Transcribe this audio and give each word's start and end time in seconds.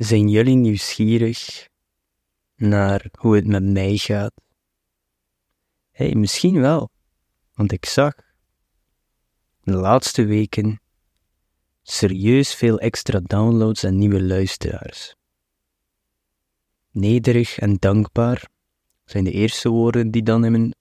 Zijn 0.00 0.28
jullie 0.28 0.56
nieuwsgierig 0.56 1.68
naar 2.56 3.06
hoe 3.18 3.36
het 3.36 3.46
met 3.46 3.62
mij 3.62 3.96
gaat? 3.96 4.32
Hé, 5.90 6.14
misschien 6.14 6.60
wel, 6.60 6.90
want 7.54 7.72
ik 7.72 7.86
zag 7.86 8.14
de 9.60 9.72
laatste 9.72 10.24
weken 10.24 10.80
serieus 11.82 12.54
veel 12.54 12.78
extra 12.78 13.20
downloads 13.20 13.82
en 13.82 13.98
nieuwe 13.98 14.22
luisteraars. 14.22 15.14
Nederig 16.90 17.58
en 17.58 17.74
dankbaar 17.74 18.48
zijn 19.04 19.24
de 19.24 19.32
eerste 19.32 19.68
woorden 19.68 20.10
die 20.10 20.22
dan 20.22 20.44
in 20.44 20.52
mijn 20.52 20.74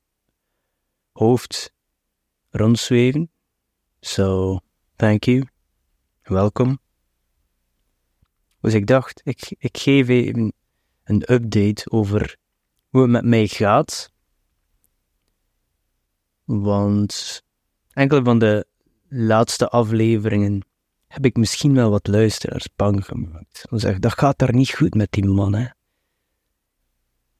hoofd 1.11 1.73
rondzweven. 2.49 3.31
So, 3.99 4.59
thank 4.95 5.23
you. 5.23 5.47
Welkom. 6.21 6.79
Dus 8.61 8.73
ik 8.73 8.87
dacht, 8.87 9.21
ik, 9.23 9.55
ik 9.57 9.77
geef 9.77 10.07
even 10.07 10.53
een 11.03 11.33
update 11.33 11.91
over 11.91 12.37
hoe 12.89 13.01
het 13.01 13.11
met 13.11 13.25
mij 13.25 13.47
gaat. 13.47 14.11
Want 16.43 17.43
enkele 17.91 18.23
van 18.23 18.39
de 18.39 18.67
laatste 19.07 19.69
afleveringen 19.69 20.65
heb 21.07 21.25
ik 21.25 21.37
misschien 21.37 21.73
wel 21.73 21.89
wat 21.89 22.07
luisteraars 22.07 22.67
bang 22.75 23.05
gemaakt. 23.05 23.65
Dan 23.69 23.79
zeg 23.79 23.99
dat 23.99 24.13
gaat 24.13 24.37
daar 24.37 24.53
niet 24.53 24.71
goed 24.71 24.93
met 24.93 25.11
die 25.11 25.25
man, 25.25 25.53
hè. 25.55 25.67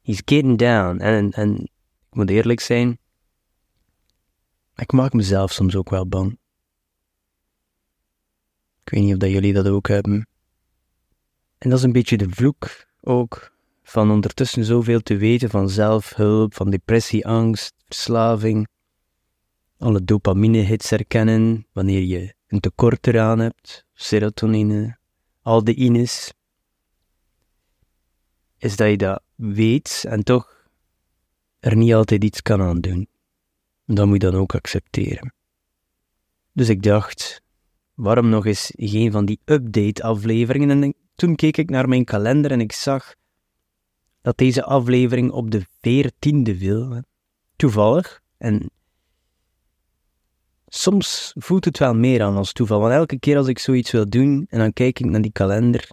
He's 0.01 0.21
getting 0.25 0.57
down. 0.57 0.99
En, 0.99 1.31
en 1.31 1.55
ik 2.09 2.15
moet 2.15 2.29
eerlijk 2.29 2.59
zijn, 2.59 2.99
ik 4.75 4.91
maak 4.91 5.13
mezelf 5.13 5.51
soms 5.51 5.75
ook 5.75 5.89
wel 5.89 6.07
bang. 6.07 6.37
Ik 8.81 8.89
weet 8.89 9.03
niet 9.03 9.13
of 9.13 9.19
dat 9.19 9.29
jullie 9.29 9.53
dat 9.53 9.67
ook 9.67 9.87
hebben. 9.87 10.27
En 11.59 11.69
dat 11.69 11.77
is 11.77 11.83
een 11.83 11.91
beetje 11.91 12.17
de 12.17 12.29
vloek 12.29 12.85
ook 13.01 13.51
van 13.83 14.11
ondertussen 14.11 14.63
zoveel 14.63 15.01
te 15.01 15.17
weten 15.17 15.49
van 15.49 15.69
zelfhulp, 15.69 16.53
van 16.53 16.69
depressie, 16.69 17.27
angst, 17.27 17.73
verslaving. 17.85 18.67
Alle 19.77 20.03
dopamine-hits 20.03 20.89
herkennen 20.89 21.67
wanneer 21.71 22.01
je 22.01 22.33
een 22.47 22.59
tekort 22.59 23.07
eraan 23.07 23.39
hebt, 23.39 23.85
serotonine, 23.93 24.97
al 25.41 25.63
de 25.63 25.73
ines. 25.73 26.33
Is 28.57 28.75
dat 28.75 28.89
je 28.89 28.97
dat 28.97 29.21
weet 29.35 30.03
en 30.07 30.23
toch 30.23 30.67
er 31.59 31.75
niet 31.75 31.93
altijd 31.93 32.23
iets 32.23 32.41
kan 32.41 32.61
aan 32.61 32.81
doen. 32.81 33.07
Dat 33.85 34.05
moet 34.05 34.21
je 34.21 34.29
dan 34.29 34.39
ook 34.39 34.55
accepteren. 34.55 35.33
Dus 36.53 36.69
ik 36.69 36.83
dacht, 36.83 37.41
waarom 37.93 38.29
nog 38.29 38.45
eens 38.45 38.71
geen 38.75 39.11
van 39.11 39.25
die 39.25 39.39
update-afleveringen? 39.45 40.69
En 40.69 40.93
toen 41.19 41.35
keek 41.35 41.57
ik 41.57 41.69
naar 41.69 41.87
mijn 41.87 42.05
kalender 42.05 42.51
en 42.51 42.61
ik 42.61 42.71
zag 42.71 43.15
dat 44.21 44.37
deze 44.37 44.63
aflevering 44.63 45.31
op 45.31 45.51
de 45.51 45.65
veertiende 45.81 46.57
viel. 46.57 47.03
Toevallig. 47.55 48.21
En 48.37 48.71
soms 50.67 51.33
voelt 51.37 51.65
het 51.65 51.77
wel 51.77 51.95
meer 51.95 52.23
aan 52.23 52.35
als 52.35 52.53
toeval. 52.53 52.79
Want 52.79 52.93
elke 52.93 53.19
keer 53.19 53.37
als 53.37 53.47
ik 53.47 53.59
zoiets 53.59 53.91
wil 53.91 54.09
doen 54.09 54.45
en 54.49 54.59
dan 54.59 54.73
kijk 54.73 54.99
ik 54.99 55.05
naar 55.05 55.21
die 55.21 55.31
kalender. 55.31 55.89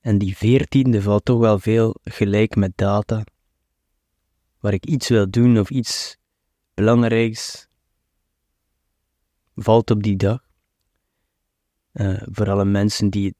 En 0.00 0.18
die 0.18 0.36
veertiende 0.36 1.02
valt 1.02 1.24
toch 1.24 1.38
wel 1.38 1.58
veel 1.58 1.96
gelijk 2.02 2.56
met 2.56 2.72
data. 2.74 3.24
Waar 4.60 4.72
ik 4.72 4.86
iets 4.86 5.08
wil 5.08 5.30
doen 5.30 5.58
of 5.58 5.70
iets 5.70 6.16
belangrijks 6.74 7.68
valt 9.54 9.90
op 9.90 10.02
die 10.02 10.16
dag. 10.16 10.48
Uh, 11.92 12.22
voor 12.24 12.50
alle 12.50 12.64
mensen 12.64 13.10
die 13.10 13.34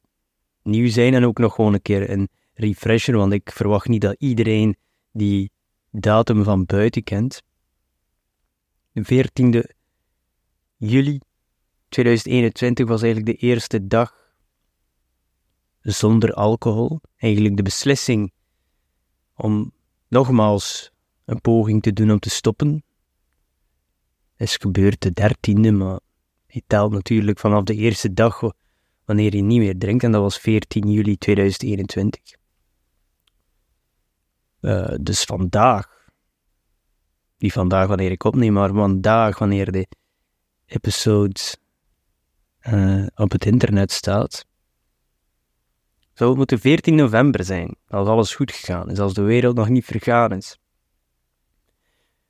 nieuw 0.62 0.88
zijn 0.88 1.14
en 1.14 1.24
ook 1.24 1.38
nog 1.38 1.54
gewoon 1.54 1.74
een 1.74 1.82
keer 1.82 2.10
een 2.10 2.28
refresher, 2.54 3.16
want 3.16 3.32
ik 3.32 3.50
verwacht 3.52 3.88
niet 3.88 4.00
dat 4.00 4.16
iedereen 4.18 4.76
die 5.12 5.50
datum 5.90 6.44
van 6.44 6.64
buiten 6.64 7.02
kent. 7.02 7.42
De 8.92 9.04
14e 9.04 9.76
juli 10.76 11.20
2021 11.88 12.88
was 12.88 13.02
eigenlijk 13.02 13.38
de 13.38 13.46
eerste 13.46 13.86
dag 13.86 14.34
zonder 15.80 16.32
alcohol. 16.32 17.00
Eigenlijk 17.16 17.56
de 17.56 17.62
beslissing 17.62 18.32
om 19.34 19.72
nogmaals 20.08 20.90
een 21.24 21.40
poging 21.40 21.82
te 21.82 21.92
doen 21.92 22.10
om 22.10 22.18
te 22.18 22.30
stoppen. 22.30 22.84
Is 24.36 24.56
gebeurd 24.56 25.00
de 25.00 25.12
dertiende, 25.12 25.72
maar 25.72 26.00
je 26.46 26.62
telt 26.66 26.92
natuurlijk 26.92 27.38
vanaf 27.38 27.64
de 27.64 27.74
eerste 27.74 28.12
dag 28.12 28.42
wanneer 29.04 29.36
je 29.36 29.42
niet 29.42 29.58
meer 29.58 29.78
drinkt, 29.78 30.04
en 30.04 30.12
dat 30.12 30.22
was 30.22 30.38
14 30.38 30.90
juli 30.90 31.16
2021. 31.16 32.38
Uh, 34.60 34.94
dus 35.00 35.22
vandaag, 35.22 36.08
niet 37.38 37.52
vandaag 37.52 37.88
wanneer 37.88 38.10
ik 38.10 38.24
opneem, 38.24 38.52
maar 38.52 38.72
vandaag 38.72 39.38
wanneer 39.38 39.72
de 39.72 39.86
episode 40.66 41.40
uh, 42.62 43.06
op 43.14 43.30
het 43.30 43.44
internet 43.44 43.92
staat, 43.92 44.46
zou 46.12 46.28
het 46.30 46.38
moeten 46.38 46.58
14 46.58 46.94
november 46.94 47.44
zijn, 47.44 47.76
als 47.86 48.08
alles 48.08 48.34
goed 48.34 48.52
gegaan 48.52 48.90
is, 48.90 48.98
als 48.98 49.14
de 49.14 49.22
wereld 49.22 49.56
nog 49.56 49.68
niet 49.68 49.84
vergaan 49.84 50.32
is. 50.32 50.58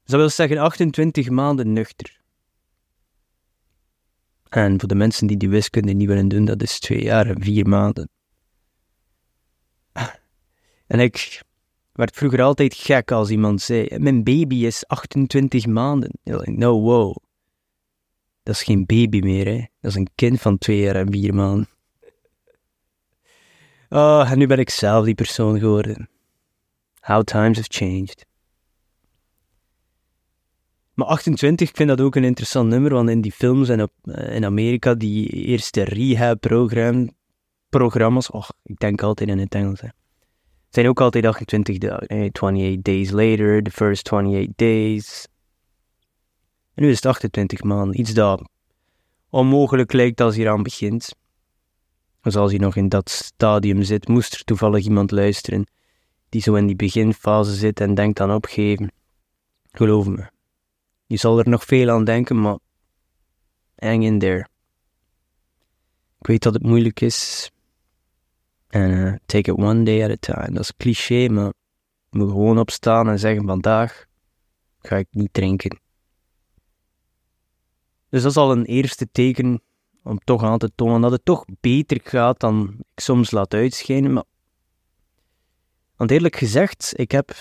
Dus 0.03 0.10
dat 0.10 0.20
wil 0.20 0.28
zeggen 0.28 0.59
28 0.59 1.30
maanden 1.30 1.72
nuchter. 1.72 2.19
En 4.50 4.80
voor 4.80 4.88
de 4.88 4.94
mensen 4.94 5.26
die 5.26 5.36
die 5.36 5.48
wiskunde 5.48 5.92
niet 5.92 6.08
willen 6.08 6.28
doen, 6.28 6.44
dat 6.44 6.62
is 6.62 6.78
twee 6.78 7.02
jaar 7.02 7.26
en 7.26 7.42
vier 7.42 7.68
maanden. 7.68 8.08
En 10.86 11.00
ik 11.00 11.42
werd 11.92 12.16
vroeger 12.16 12.42
altijd 12.42 12.74
gek 12.74 13.10
als 13.10 13.30
iemand 13.30 13.60
zei: 13.60 13.98
Mijn 13.98 14.24
baby 14.24 14.54
is 14.54 14.86
28 14.86 15.66
maanden. 15.66 16.10
No, 16.44 16.80
wow. 16.80 17.16
Dat 18.42 18.54
is 18.54 18.62
geen 18.62 18.86
baby 18.86 19.20
meer, 19.20 19.46
hè. 19.46 19.58
Dat 19.80 19.90
is 19.90 19.94
een 19.94 20.10
kind 20.14 20.40
van 20.40 20.58
twee 20.58 20.80
jaar 20.80 20.96
en 20.96 21.12
vier 21.12 21.34
maanden. 21.34 21.68
Oh, 23.88 24.30
en 24.30 24.38
nu 24.38 24.46
ben 24.46 24.58
ik 24.58 24.70
zelf 24.70 25.04
die 25.04 25.14
persoon 25.14 25.58
geworden. 25.58 26.08
How 27.00 27.22
times 27.22 27.56
have 27.56 27.68
changed. 27.68 28.26
Maar 31.00 31.08
28, 31.08 31.68
ik 31.68 31.76
vind 31.76 31.88
dat 31.88 32.00
ook 32.00 32.14
een 32.14 32.24
interessant 32.24 32.68
nummer, 32.68 32.94
want 32.94 33.08
in 33.08 33.20
die 33.20 33.32
films 33.32 33.68
en 33.68 33.82
op, 33.82 33.92
eh, 34.02 34.34
in 34.34 34.44
Amerika, 34.44 34.94
die 34.94 35.28
eerste 35.28 35.82
rehab-programma's, 35.82 38.30
oh, 38.30 38.48
ik 38.62 38.78
denk 38.78 39.02
altijd 39.02 39.28
in 39.28 39.38
het 39.38 39.54
Engels, 39.54 39.80
hè, 39.80 39.88
zijn 40.68 40.88
ook 40.88 41.00
altijd 41.00 41.26
28 41.26 41.78
dagen. 41.78 42.08
28 42.08 42.82
days 42.82 43.10
later, 43.10 43.62
the 43.62 43.70
first 43.70 44.12
28 44.12 44.52
days. 44.56 45.26
En 46.74 46.82
nu 46.82 46.88
is 46.88 46.96
het 46.96 47.06
28 47.06 47.62
maanden, 47.62 48.00
iets 48.00 48.14
dat 48.14 48.48
onmogelijk 49.30 49.92
lijkt 49.92 50.20
als 50.20 50.36
je 50.36 50.42
eraan 50.42 50.62
begint. 50.62 51.14
Dus 52.22 52.36
als 52.36 52.52
je 52.52 52.58
nog 52.58 52.76
in 52.76 52.88
dat 52.88 53.10
stadium 53.10 53.82
zit, 53.82 54.08
moest 54.08 54.34
er 54.34 54.44
toevallig 54.44 54.84
iemand 54.84 55.10
luisteren 55.10 55.66
die 56.28 56.42
zo 56.42 56.54
in 56.54 56.66
die 56.66 56.76
beginfase 56.76 57.54
zit 57.54 57.80
en 57.80 57.94
denkt 57.94 58.20
aan 58.20 58.34
opgeven. 58.34 58.92
Geloof 59.72 60.06
me, 60.06 60.30
je 61.10 61.16
zal 61.16 61.38
er 61.38 61.48
nog 61.48 61.65
veel 61.65 61.91
aan 61.91 62.04
denken, 62.04 62.41
maar 62.41 62.59
hang 63.76 64.04
in 64.04 64.19
there. 64.19 64.47
Ik 66.19 66.26
weet 66.26 66.43
dat 66.43 66.54
het 66.54 66.62
moeilijk 66.62 67.00
is. 67.00 67.50
En 68.69 68.91
uh, 68.91 69.15
take 69.26 69.50
it 69.50 69.59
one 69.59 69.82
day 69.82 70.04
at 70.04 70.10
a 70.10 70.34
time. 70.34 70.50
Dat 70.54 70.62
is 70.62 70.76
cliché, 70.76 71.28
maar 71.28 71.53
moet 72.10 72.31
gewoon 72.31 72.59
opstaan 72.59 73.09
en 73.09 73.19
zeggen: 73.19 73.47
vandaag 73.47 74.04
ga 74.78 74.97
ik 74.97 75.06
niet 75.10 75.32
drinken. 75.32 75.81
Dus 78.09 78.22
dat 78.22 78.31
is 78.31 78.37
al 78.37 78.53
een 78.53 78.65
eerste 78.65 79.09
teken 79.12 79.62
om 80.03 80.19
toch 80.19 80.42
aan 80.42 80.59
te 80.59 80.71
tonen 80.75 81.00
dat 81.00 81.10
het 81.10 81.25
toch 81.25 81.44
beter 81.60 82.00
gaat 82.03 82.41
dan 82.41 82.75
ik 82.94 83.00
soms 83.00 83.31
laat 83.31 83.54
uitschijnen. 83.54 84.12
Maar... 84.12 84.25
Want 85.97 86.10
eerlijk 86.10 86.36
gezegd, 86.36 86.92
ik 86.97 87.10
heb 87.10 87.33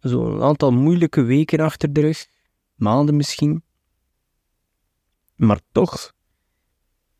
zo'n 0.00 0.42
aantal 0.42 0.72
moeilijke 0.72 1.22
weken 1.22 1.60
achter 1.60 1.92
de 1.92 2.00
rug 2.00 2.26
maanden 2.78 3.16
misschien. 3.16 3.62
Maar 5.34 5.60
toch 5.72 6.12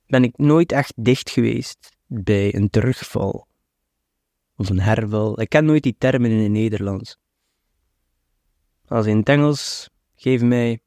ben 0.06 0.22
ik 0.22 0.36
nooit 0.36 0.72
echt 0.72 0.92
dicht 0.96 1.30
geweest 1.30 1.96
bij 2.06 2.54
een 2.54 2.70
terugval 2.70 3.46
of 4.56 4.68
een 4.68 4.80
herval. 4.80 5.40
Ik 5.40 5.48
ken 5.48 5.64
nooit 5.64 5.82
die 5.82 5.96
termen 5.98 6.30
in 6.30 6.42
het 6.42 6.50
Nederlands. 6.50 7.18
Als 8.86 9.06
in 9.06 9.16
het 9.16 9.28
Engels 9.28 9.90
geef 10.14 10.42
mij 10.42 10.80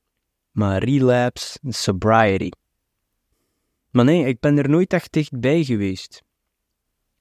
maar 0.52 0.84
relapse 0.84 1.60
sobriety. 1.68 2.50
Maar 3.90 4.06
nee, 4.06 4.26
ik 4.26 4.40
ben 4.40 4.58
er 4.58 4.70
nooit 4.70 4.94
echt 4.94 5.12
dichtbij 5.12 5.64
geweest. 5.64 6.24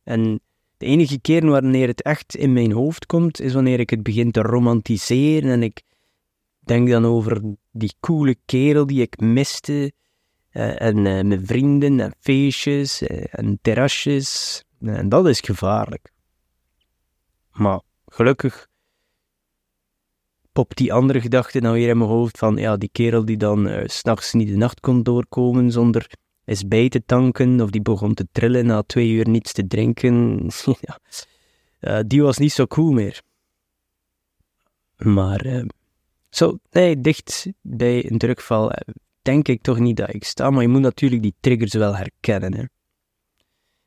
En 0.02 0.40
de 0.76 0.86
enige 0.86 1.20
keer 1.20 1.46
wanneer 1.46 1.86
het 1.86 2.02
echt 2.02 2.34
in 2.34 2.52
mijn 2.52 2.72
hoofd 2.72 3.06
komt, 3.06 3.40
is 3.40 3.52
wanneer 3.52 3.80
ik 3.80 3.90
het 3.90 4.02
begin 4.02 4.30
te 4.30 4.42
romantiseren 4.42 5.50
en 5.50 5.62
ik 5.62 5.82
denk 6.60 6.88
dan 6.88 7.04
over 7.04 7.42
die 7.70 7.94
coole 8.00 8.36
kerel 8.44 8.86
die 8.86 9.02
ik 9.02 9.20
miste. 9.20 9.92
Uh, 10.52 10.80
en 10.82 10.96
uh, 10.96 11.02
mijn 11.02 11.46
vrienden 11.46 12.00
en 12.00 12.14
feestjes 12.20 13.02
uh, 13.02 13.24
en 13.30 13.58
terrasjes 13.62 14.64
En 14.80 15.08
dat 15.08 15.28
is 15.28 15.40
gevaarlijk. 15.40 16.12
Maar 17.52 17.80
gelukkig 18.06 18.68
popt 20.52 20.76
die 20.76 20.92
andere 20.92 21.20
gedachte 21.20 21.60
dan 21.60 21.72
weer 21.72 21.88
in 21.88 21.98
mijn 21.98 22.10
hoofd 22.10 22.38
van 22.38 22.56
ja, 22.56 22.76
die 22.76 22.88
kerel 22.92 23.24
die 23.24 23.36
dan 23.36 23.68
uh, 23.68 23.82
s'nachts 23.84 24.32
niet 24.32 24.48
de 24.48 24.56
nacht 24.56 24.80
kon 24.80 25.02
doorkomen 25.02 25.70
zonder 25.72 26.10
eens 26.44 26.68
bij 26.68 26.88
te 26.88 27.04
tanken, 27.04 27.60
of 27.60 27.70
die 27.70 27.82
begon 27.82 28.14
te 28.14 28.26
trillen 28.32 28.66
na 28.66 28.82
twee 28.82 29.08
uur 29.08 29.28
niets 29.28 29.52
te 29.52 29.66
drinken, 29.66 30.46
die 32.06 32.22
was 32.22 32.38
niet 32.38 32.52
zo 32.52 32.66
cool 32.66 32.92
meer. 32.92 33.22
Maar 34.96 35.64
zo, 36.30 36.58
nee, 36.70 37.00
dicht 37.00 37.46
bij 37.60 38.10
een 38.10 38.18
drukval 38.18 38.72
denk 39.22 39.48
ik 39.48 39.62
toch 39.62 39.78
niet 39.78 39.96
dat 39.96 40.14
ik 40.14 40.24
sta, 40.24 40.50
maar 40.50 40.62
je 40.62 40.68
moet 40.68 40.80
natuurlijk 40.80 41.22
die 41.22 41.34
triggers 41.40 41.74
wel 41.74 41.96
herkennen. 41.96 42.54
Hè. 42.54 42.64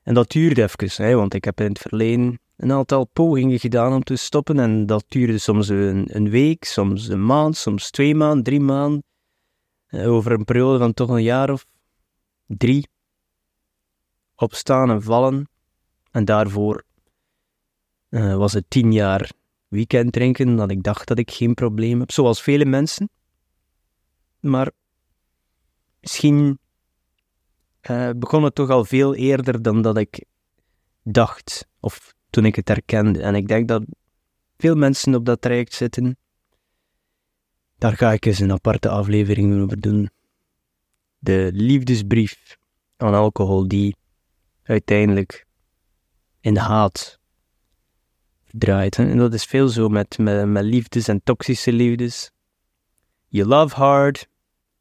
En 0.03 0.13
dat 0.13 0.29
duurde 0.29 0.63
even, 0.63 1.05
hè, 1.05 1.15
want 1.15 1.33
ik 1.33 1.45
heb 1.45 1.59
in 1.59 1.67
het 1.67 1.79
verleden 1.79 2.39
een 2.57 2.71
aantal 2.71 3.05
pogingen 3.05 3.59
gedaan 3.59 3.93
om 3.93 4.03
te 4.03 4.15
stoppen. 4.15 4.59
En 4.59 4.85
dat 4.85 5.05
duurde 5.07 5.37
soms 5.37 5.67
een, 5.67 6.15
een 6.15 6.29
week, 6.29 6.63
soms 6.63 7.07
een 7.07 7.25
maand, 7.25 7.57
soms 7.57 7.91
twee 7.91 8.15
maanden, 8.15 8.43
drie 8.43 8.59
maanden. 8.59 9.03
Eh, 9.85 10.11
over 10.11 10.31
een 10.31 10.43
periode 10.43 10.77
van 10.77 10.93
toch 10.93 11.09
een 11.09 11.23
jaar 11.23 11.49
of 11.49 11.65
drie. 12.47 12.87
Opstaan 14.35 14.89
en 14.89 15.01
vallen. 15.01 15.49
En 16.11 16.25
daarvoor 16.25 16.83
uh, 18.09 18.35
was 18.35 18.53
het 18.53 18.65
tien 18.67 18.91
jaar 18.91 19.31
weekend 19.73 20.11
drinken, 20.11 20.55
dat 20.55 20.71
ik 20.71 20.83
dacht 20.83 21.07
dat 21.07 21.17
ik 21.17 21.31
geen 21.31 21.53
probleem 21.53 21.99
heb, 21.99 22.11
zoals 22.11 22.41
vele 22.41 22.65
mensen. 22.65 23.09
Maar 24.39 24.71
misschien 25.99 26.59
uh, 27.89 28.09
begon 28.15 28.43
het 28.43 28.55
toch 28.55 28.69
al 28.69 28.85
veel 28.85 29.15
eerder 29.15 29.61
dan 29.61 29.81
dat 29.81 29.97
ik 29.97 30.25
dacht, 31.03 31.67
of 31.79 32.13
toen 32.29 32.45
ik 32.45 32.55
het 32.55 32.67
herkende. 32.67 33.21
En 33.21 33.35
ik 33.35 33.47
denk 33.47 33.67
dat 33.67 33.83
veel 34.57 34.75
mensen 34.75 35.15
op 35.15 35.25
dat 35.25 35.41
traject 35.41 35.73
zitten. 35.73 36.17
Daar 37.77 37.97
ga 37.97 38.11
ik 38.11 38.25
eens 38.25 38.39
een 38.39 38.51
aparte 38.51 38.89
aflevering 38.89 39.61
over 39.61 39.79
doen. 39.79 40.09
De 41.19 41.49
liefdesbrief 41.53 42.57
aan 42.97 43.13
alcohol 43.13 43.67
die 43.67 43.95
uiteindelijk 44.63 45.45
in 46.39 46.57
haat 46.57 47.19
draait. 48.53 48.97
En 48.97 49.17
dat 49.17 49.33
is 49.33 49.43
veel 49.43 49.67
zo 49.67 49.89
met, 49.89 50.17
met, 50.17 50.47
met 50.47 50.63
liefdes 50.63 51.07
en 51.07 51.23
toxische 51.23 51.71
liefdes. 51.71 52.31
You 53.27 53.47
love 53.47 53.75
hard 53.75 54.27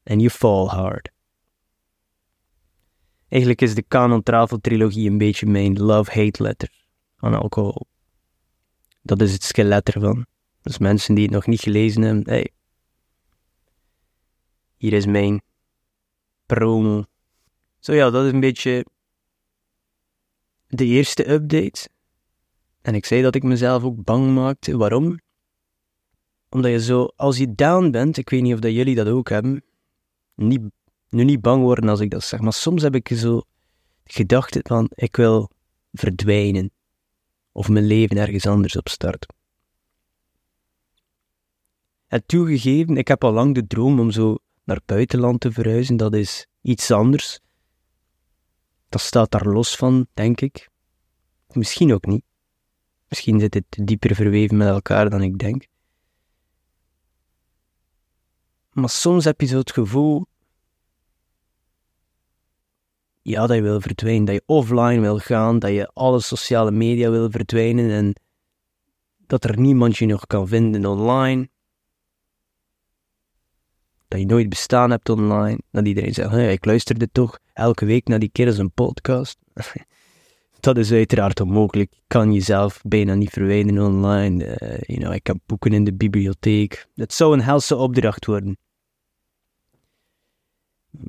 and 0.04 0.20
you 0.20 0.30
fall 0.30 0.66
hard. 0.66 1.10
Eigenlijk 3.28 3.62
is 3.62 3.74
de 3.74 3.84
Canon 3.88 4.22
Travel 4.22 4.60
trilogie 4.60 5.10
een 5.10 5.18
beetje 5.18 5.46
mijn 5.46 5.78
love-hate 5.78 6.42
letter 6.42 6.70
aan 7.16 7.34
alcohol. 7.34 7.86
Dat 9.02 9.20
is 9.20 9.32
het 9.32 9.42
skelet 9.42 9.88
ervan. 9.88 10.26
Dus 10.62 10.78
mensen 10.78 11.14
die 11.14 11.24
het 11.24 11.32
nog 11.32 11.46
niet 11.46 11.60
gelezen 11.60 12.02
hebben, 12.02 12.28
hey, 12.28 12.52
hier 14.76 14.92
is 14.92 15.06
mijn 15.06 15.42
promo. 16.46 17.04
Zo 17.78 17.92
ja, 17.92 18.10
dat 18.10 18.24
is 18.24 18.32
een 18.32 18.40
beetje 18.40 18.86
de 20.66 20.84
eerste 20.84 21.30
update. 21.30 21.88
En 22.82 22.94
ik 22.94 23.06
zei 23.06 23.22
dat 23.22 23.34
ik 23.34 23.42
mezelf 23.42 23.82
ook 23.82 24.04
bang 24.04 24.34
maakte. 24.34 24.76
Waarom? 24.76 25.20
Omdat 26.48 26.70
je 26.70 26.80
zo, 26.80 27.04
als 27.16 27.36
je 27.36 27.54
down 27.54 27.90
bent, 27.90 28.16
ik 28.16 28.30
weet 28.30 28.42
niet 28.42 28.54
of 28.54 28.60
dat 28.60 28.72
jullie 28.72 28.94
dat 28.94 29.08
ook 29.08 29.28
hebben, 29.28 29.64
niet 30.34 30.60
nu 31.12 31.24
niet 31.24 31.40
bang 31.40 31.62
worden 31.62 31.88
als 31.88 32.00
ik 32.00 32.10
dat 32.10 32.24
zeg, 32.24 32.40
maar 32.40 32.52
soms 32.52 32.82
heb 32.82 32.94
ik 32.94 33.08
zo 33.08 33.42
gedacht 34.04 34.58
van, 34.62 34.90
ik 34.94 35.16
wil 35.16 35.50
verdwijnen. 35.92 36.70
Of 37.52 37.68
mijn 37.68 37.86
leven 37.86 38.16
ergens 38.16 38.46
anders 38.46 38.76
opstarten. 38.76 39.34
En 42.06 42.26
toegegeven, 42.26 42.96
ik 42.96 43.08
heb 43.08 43.24
al 43.24 43.32
lang 43.32 43.54
de 43.54 43.66
droom 43.66 44.00
om 44.00 44.10
zo 44.10 44.36
naar 44.64 44.80
buitenland 44.86 45.40
te 45.40 45.52
verhuizen. 45.52 45.96
Dat 45.96 46.14
is 46.14 46.46
iets 46.60 46.90
anders. 46.90 47.40
Dat 48.88 49.00
staat 49.00 49.30
daar 49.30 49.46
los 49.46 49.76
van, 49.76 50.06
denk 50.14 50.40
ik. 50.40 50.70
Misschien 51.52 51.92
ook 51.92 52.06
niet. 52.06 52.24
Misschien 53.12 53.40
zit 53.40 53.54
het 53.54 53.64
dieper 53.70 54.14
verweven 54.14 54.56
met 54.56 54.68
elkaar 54.68 55.10
dan 55.10 55.22
ik 55.22 55.38
denk. 55.38 55.66
Maar 58.70 58.88
soms 58.88 59.24
heb 59.24 59.40
je 59.40 59.46
zo 59.46 59.58
het 59.58 59.72
gevoel 59.72 60.26
ja, 63.22 63.46
dat 63.46 63.56
je 63.56 63.62
wil 63.62 63.80
verdwijnen, 63.80 64.24
dat 64.24 64.34
je 64.34 64.42
offline 64.46 65.00
wil 65.00 65.18
gaan, 65.18 65.58
dat 65.58 65.70
je 65.70 65.90
alle 65.92 66.20
sociale 66.20 66.70
media 66.70 67.10
wil 67.10 67.30
verdwijnen 67.30 67.90
en 67.90 68.14
dat 69.26 69.44
er 69.44 69.60
niemand 69.60 69.96
je 69.96 70.06
nog 70.06 70.26
kan 70.26 70.48
vinden 70.48 70.86
online. 70.86 71.48
Dat 74.08 74.20
je 74.20 74.26
nooit 74.26 74.48
bestaan 74.48 74.90
hebt 74.90 75.08
online. 75.08 75.58
Dat 75.70 75.86
iedereen 75.86 76.14
zegt, 76.14 76.30
hey, 76.30 76.52
ik 76.52 76.64
luisterde 76.64 77.10
toch 77.10 77.38
elke 77.52 77.84
week 77.84 78.08
naar 78.08 78.18
die 78.18 78.30
kerels 78.32 78.58
een 78.58 78.72
podcast. 78.72 79.38
dat 80.62 80.76
is 80.76 80.92
uiteraard 80.92 81.40
onmogelijk. 81.40 81.94
Je 81.94 82.02
kan 82.06 82.32
jezelf 82.32 82.80
bijna 82.82 83.14
niet 83.14 83.30
verwijderen 83.30 83.86
online. 83.86 84.44
Uh, 84.44 84.80
you 84.80 84.98
know, 84.98 85.12
ik 85.12 85.26
heb 85.26 85.36
boeken 85.46 85.72
in 85.72 85.84
de 85.84 85.94
bibliotheek. 85.94 86.86
Het 86.94 87.12
zou 87.12 87.32
een 87.32 87.42
helse 87.42 87.76
opdracht 87.76 88.26
worden. 88.26 88.56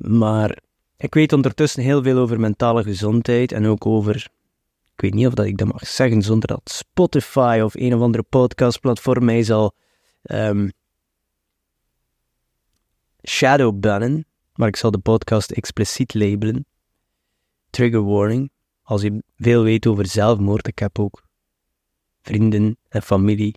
Maar 0.00 0.58
ik 0.96 1.14
weet 1.14 1.32
ondertussen 1.32 1.82
heel 1.82 2.02
veel 2.02 2.18
over 2.18 2.40
mentale 2.40 2.82
gezondheid 2.82 3.52
en 3.52 3.66
ook 3.66 3.86
over, 3.86 4.28
ik 4.94 5.00
weet 5.00 5.14
niet 5.14 5.26
of 5.26 5.34
dat 5.34 5.46
ik 5.46 5.58
dat 5.58 5.72
mag 5.72 5.86
zeggen 5.86 6.22
zonder 6.22 6.48
dat 6.48 6.70
Spotify 6.70 7.60
of 7.64 7.74
een 7.74 7.94
of 7.94 8.00
andere 8.00 8.22
podcastplatform 8.22 9.24
mij 9.24 9.42
zal 9.42 9.74
um, 10.22 10.72
shadowbannen, 13.28 14.26
maar 14.54 14.68
ik 14.68 14.76
zal 14.76 14.90
de 14.90 14.98
podcast 14.98 15.50
expliciet 15.50 16.14
labelen. 16.14 16.66
Trigger 17.70 18.04
warning, 18.04 18.50
als 18.84 19.02
je 19.02 19.22
veel 19.36 19.62
weet 19.62 19.86
over 19.86 20.06
zelfmoord, 20.06 20.66
ik 20.66 20.78
heb 20.78 20.98
ook 20.98 21.22
vrienden 22.22 22.76
en 22.88 23.02
familie 23.02 23.54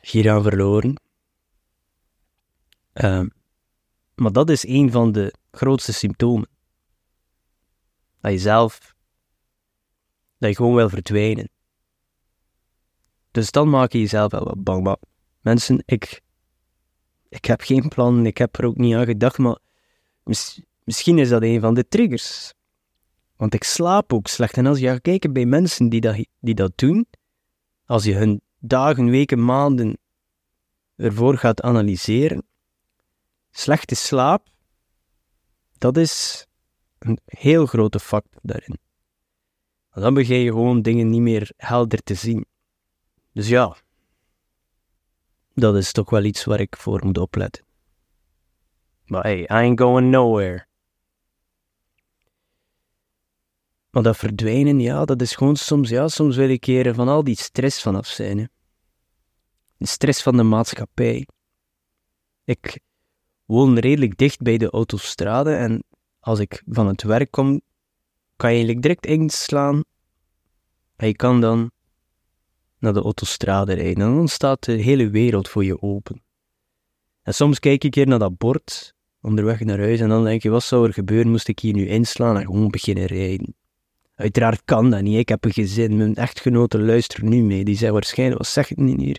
hieraan 0.00 0.42
verloren. 0.42 1.00
Um, 2.92 3.32
maar 4.14 4.32
dat 4.32 4.50
is 4.50 4.66
een 4.66 4.90
van 4.90 5.12
de 5.12 5.34
grootste 5.50 5.92
symptomen. 5.92 6.48
Dat 8.20 8.32
je 8.32 8.38
zelf, 8.38 8.94
dat 10.38 10.50
je 10.50 10.56
gewoon 10.56 10.74
wil 10.74 10.88
verdwijnen. 10.88 11.48
Dus 13.30 13.50
dan 13.50 13.70
maak 13.70 13.92
je 13.92 13.98
jezelf 13.98 14.30
wel 14.30 14.44
wat 14.44 14.64
bang. 14.64 14.82
Maar 14.82 14.96
mensen, 15.40 15.82
ik, 15.86 16.20
ik 17.28 17.44
heb 17.44 17.60
geen 17.60 17.88
plan, 17.88 18.26
ik 18.26 18.38
heb 18.38 18.58
er 18.58 18.64
ook 18.64 18.76
niet 18.76 18.94
aan 18.94 19.04
gedacht, 19.04 19.38
maar 19.38 19.58
misschien 20.84 21.18
is 21.18 21.28
dat 21.28 21.42
een 21.42 21.60
van 21.60 21.74
de 21.74 21.88
triggers. 21.88 22.54
Want 23.36 23.54
ik 23.54 23.64
slaap 23.64 24.12
ook 24.12 24.26
slecht. 24.26 24.56
En 24.56 24.66
als 24.66 24.78
je 24.78 24.86
gaat 24.86 25.00
kijken 25.00 25.32
bij 25.32 25.46
mensen 25.46 25.88
die 25.88 26.00
dat, 26.00 26.26
die 26.40 26.54
dat 26.54 26.72
doen, 26.74 27.06
als 27.86 28.04
je 28.04 28.14
hun 28.14 28.40
dagen, 28.58 29.10
weken, 29.10 29.44
maanden 29.44 29.98
ervoor 30.96 31.38
gaat 31.38 31.60
analyseren, 31.60 32.46
slechte 33.50 33.94
slaap, 33.94 34.48
dat 35.78 35.96
is 35.96 36.46
een 36.98 37.18
heel 37.24 37.66
grote 37.66 38.00
factor 38.00 38.40
daarin. 38.42 38.78
dan 39.90 40.14
begin 40.14 40.38
je 40.38 40.50
gewoon 40.50 40.82
dingen 40.82 41.10
niet 41.10 41.20
meer 41.20 41.52
helder 41.56 42.02
te 42.02 42.14
zien. 42.14 42.46
Dus 43.32 43.48
ja, 43.48 43.76
dat 45.54 45.76
is 45.76 45.92
toch 45.92 46.10
wel 46.10 46.24
iets 46.24 46.44
waar 46.44 46.60
ik 46.60 46.76
voor 46.76 47.04
moet 47.04 47.18
opletten. 47.18 47.64
Maar 49.04 49.22
hey, 49.22 49.40
I 49.40 49.46
ain't 49.46 49.80
going 49.80 50.10
nowhere. 50.10 50.66
Maar 53.94 54.02
dat 54.02 54.16
verdwijnen, 54.16 54.80
ja, 54.80 55.04
dat 55.04 55.22
is 55.22 55.34
gewoon 55.34 55.56
soms, 55.56 55.88
ja, 55.88 56.08
soms 56.08 56.36
wil 56.36 56.48
ik 56.48 56.60
keren 56.60 56.94
van 56.94 57.08
al 57.08 57.24
die 57.24 57.36
stress 57.36 57.82
vanaf 57.82 58.06
zijn. 58.06 58.38
Hè. 58.38 58.44
De 59.76 59.86
stress 59.86 60.22
van 60.22 60.36
de 60.36 60.42
maatschappij. 60.42 61.26
Ik, 62.44 62.80
woon 63.44 63.78
redelijk 63.78 64.16
dicht 64.16 64.40
bij 64.40 64.58
de 64.58 64.70
autostrade 64.70 65.54
en 65.54 65.84
als 66.20 66.38
ik 66.38 66.62
van 66.66 66.86
het 66.86 67.02
werk 67.02 67.30
kom, 67.30 67.60
kan 68.36 68.50
je 68.50 68.56
eigenlijk 68.56 68.82
direct 68.82 69.06
inslaan 69.06 69.84
en 70.96 71.06
je 71.06 71.16
kan 71.16 71.40
dan 71.40 71.70
naar 72.78 72.92
de 72.92 73.02
autostrade 73.02 73.72
rijden. 73.72 74.04
En 74.06 74.14
dan 74.14 74.28
staat 74.28 74.64
de 74.64 74.72
hele 74.72 75.10
wereld 75.10 75.48
voor 75.48 75.64
je 75.64 75.82
open. 75.82 76.22
En 77.22 77.34
soms 77.34 77.58
kijk 77.58 77.84
ik 77.84 77.94
hier 77.94 78.06
naar 78.06 78.18
dat 78.18 78.38
bord 78.38 78.94
onderweg 79.20 79.60
naar 79.60 79.78
huis 79.78 80.00
en 80.00 80.08
dan 80.08 80.24
denk 80.24 80.42
je, 80.42 80.50
wat 80.50 80.64
zou 80.64 80.86
er 80.86 80.92
gebeuren 80.92 81.30
moest 81.30 81.48
ik 81.48 81.58
hier 81.58 81.74
nu 81.74 81.86
inslaan 81.86 82.36
en 82.36 82.44
gewoon 82.44 82.70
beginnen 82.70 83.06
rijden? 83.06 83.54
Uiteraard 84.14 84.64
kan 84.64 84.90
dat 84.90 85.02
niet. 85.02 85.18
Ik 85.18 85.28
heb 85.28 85.44
een 85.44 85.52
gezin, 85.52 85.96
mijn 85.96 86.14
echtgenote 86.14 86.80
luistert 86.80 87.22
nu 87.22 87.42
mee. 87.42 87.64
Die 87.64 87.76
zei 87.76 87.92
waarschijnlijk, 87.92 88.38
wat 88.38 88.48
zeg 88.50 88.68
je 88.68 88.74
niet 88.80 89.00
hier? 89.00 89.18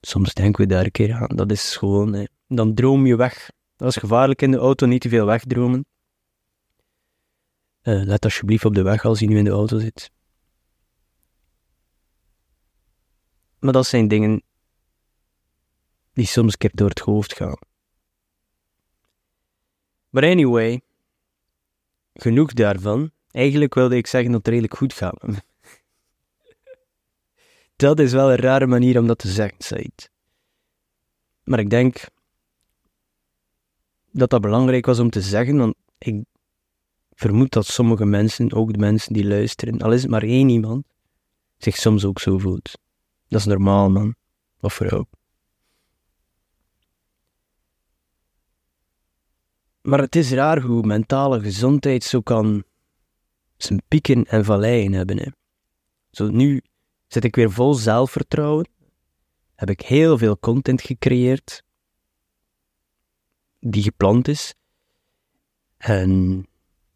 Soms 0.00 0.34
denken 0.34 0.62
we 0.62 0.70
daar 0.70 0.84
een 0.84 0.90
keer 0.90 1.14
aan. 1.14 1.36
Dat 1.36 1.50
is 1.50 1.76
gewoon, 1.76 2.12
hè. 2.12 2.24
dan 2.46 2.74
droom 2.74 3.06
je 3.06 3.16
weg. 3.16 3.50
Dat 3.76 3.88
is 3.88 3.96
gevaarlijk 3.96 4.42
in 4.42 4.50
de 4.50 4.56
auto, 4.56 4.86
niet 4.86 5.00
te 5.00 5.08
veel 5.08 5.26
wegdromen. 5.26 5.84
Uh, 7.82 8.02
let 8.04 8.24
alsjeblieft 8.24 8.64
op 8.64 8.74
de 8.74 8.82
weg 8.82 9.04
als 9.04 9.18
je 9.18 9.26
nu 9.26 9.38
in 9.38 9.44
de 9.44 9.50
auto 9.50 9.78
zit. 9.78 10.10
Maar 13.58 13.72
dat 13.72 13.86
zijn 13.86 14.08
dingen 14.08 14.42
die 16.12 16.26
soms 16.26 16.52
een 16.52 16.58
keer 16.58 16.70
door 16.74 16.88
het 16.88 16.98
hoofd 16.98 17.34
gaan. 17.34 17.58
Maar 20.08 20.22
anyway, 20.22 20.80
genoeg 22.14 22.52
daarvan. 22.52 23.10
Eigenlijk 23.30 23.74
wilde 23.74 23.96
ik 23.96 24.06
zeggen 24.06 24.30
dat 24.30 24.40
het 24.40 24.48
redelijk 24.48 24.76
goed 24.76 24.92
gaat. 24.92 25.22
dat 27.76 27.98
is 27.98 28.12
wel 28.12 28.30
een 28.30 28.36
rare 28.36 28.66
manier 28.66 28.98
om 28.98 29.06
dat 29.06 29.18
te 29.18 29.28
zeggen, 29.28 29.56
Said. 29.58 30.10
Maar 31.44 31.58
ik 31.58 31.70
denk 31.70 32.04
dat 34.10 34.30
dat 34.30 34.40
belangrijk 34.40 34.86
was 34.86 34.98
om 34.98 35.10
te 35.10 35.20
zeggen, 35.20 35.56
want 35.56 35.74
ik 35.98 36.24
vermoed 37.14 37.52
dat 37.52 37.66
sommige 37.66 38.04
mensen, 38.04 38.52
ook 38.52 38.72
de 38.72 38.78
mensen 38.78 39.12
die 39.12 39.26
luisteren, 39.26 39.78
al 39.78 39.92
is 39.92 40.02
het 40.02 40.10
maar 40.10 40.22
één 40.22 40.48
iemand, 40.48 40.86
zich 41.58 41.76
soms 41.76 42.04
ook 42.04 42.20
zo 42.20 42.38
voelt. 42.38 42.78
Dat 43.28 43.40
is 43.40 43.46
normaal, 43.46 43.90
man. 43.90 44.14
Of 44.60 44.74
vrouw. 44.74 45.06
Maar 49.90 50.00
het 50.00 50.16
is 50.16 50.30
raar 50.32 50.60
hoe 50.60 50.86
mentale 50.86 51.40
gezondheid 51.40 52.04
zo 52.04 52.20
kan 52.20 52.64
zijn 53.56 53.82
pieken 53.88 54.24
en 54.24 54.44
valleien 54.44 54.92
hebben. 54.92 55.18
Hè. 55.18 55.26
Zo 56.10 56.28
nu 56.28 56.62
zit 57.06 57.24
ik 57.24 57.36
weer 57.36 57.50
vol 57.50 57.74
zelfvertrouwen. 57.74 58.68
Heb 59.54 59.70
ik 59.70 59.80
heel 59.80 60.18
veel 60.18 60.38
content 60.38 60.82
gecreëerd 60.82 61.62
die 63.60 63.82
gepland 63.82 64.28
is. 64.28 64.54
En 65.76 66.46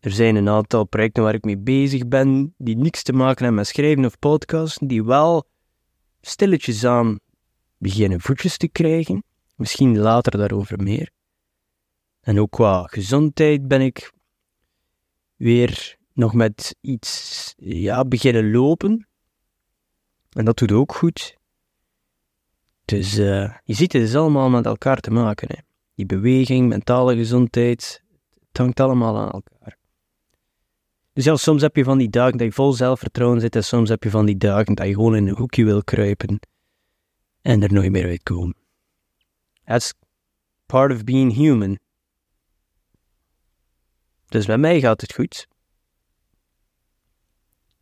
er 0.00 0.10
zijn 0.10 0.36
een 0.36 0.48
aantal 0.48 0.84
projecten 0.84 1.22
waar 1.22 1.34
ik 1.34 1.44
mee 1.44 1.58
bezig 1.58 2.08
ben, 2.08 2.54
die 2.58 2.76
niks 2.76 3.02
te 3.02 3.12
maken 3.12 3.38
hebben 3.38 3.54
met 3.54 3.66
schrijven 3.66 4.04
of 4.04 4.18
podcasten, 4.18 4.86
die 4.86 5.04
wel 5.04 5.48
stilletjes 6.20 6.84
aan 6.84 7.18
beginnen 7.78 8.20
voetjes 8.20 8.56
te 8.56 8.68
krijgen. 8.68 9.24
Misschien 9.56 9.98
later 9.98 10.38
daarover 10.38 10.82
meer. 10.82 11.10
En 12.24 12.40
ook 12.40 12.50
qua 12.50 12.82
gezondheid 12.82 13.68
ben 13.68 13.80
ik 13.80 14.12
weer 15.36 15.96
nog 16.12 16.34
met 16.34 16.76
iets 16.80 17.54
ja, 17.56 18.04
beginnen 18.04 18.50
lopen. 18.50 19.08
En 20.30 20.44
dat 20.44 20.58
doet 20.58 20.72
ook 20.72 20.94
goed. 20.94 21.36
Dus 22.84 23.18
uh, 23.18 23.54
je 23.64 23.74
ziet, 23.74 23.92
het 23.92 24.02
is 24.02 24.14
allemaal 24.14 24.50
met 24.50 24.66
elkaar 24.66 25.00
te 25.00 25.10
maken. 25.10 25.48
Hè. 25.48 25.62
Die 25.94 26.06
beweging, 26.06 26.68
mentale 26.68 27.16
gezondheid, 27.16 28.02
het 28.48 28.58
hangt 28.58 28.80
allemaal 28.80 29.18
aan 29.18 29.30
elkaar. 29.30 29.78
Dus 31.12 31.24
ja, 31.24 31.36
soms 31.36 31.62
heb 31.62 31.76
je 31.76 31.84
van 31.84 31.98
die 31.98 32.10
dagen 32.10 32.38
dat 32.38 32.46
je 32.46 32.52
vol 32.52 32.72
zelfvertrouwen 32.72 33.40
zit 33.40 33.56
en 33.56 33.64
soms 33.64 33.88
heb 33.88 34.02
je 34.02 34.10
van 34.10 34.26
die 34.26 34.36
dagen 34.36 34.74
dat 34.74 34.86
je 34.86 34.94
gewoon 34.94 35.16
in 35.16 35.26
een 35.26 35.36
hoekje 35.36 35.64
wil 35.64 35.84
kruipen 35.84 36.40
en 37.42 37.62
er 37.62 37.72
nooit 37.72 37.90
meer 37.90 38.06
uitkomen. 38.06 38.56
That's 39.64 39.94
part 40.66 40.92
of 40.92 41.04
being 41.04 41.32
human. 41.32 41.78
Dus 44.34 44.46
bij 44.46 44.58
mij 44.58 44.80
gaat 44.80 45.00
het 45.00 45.14
goed. 45.14 45.48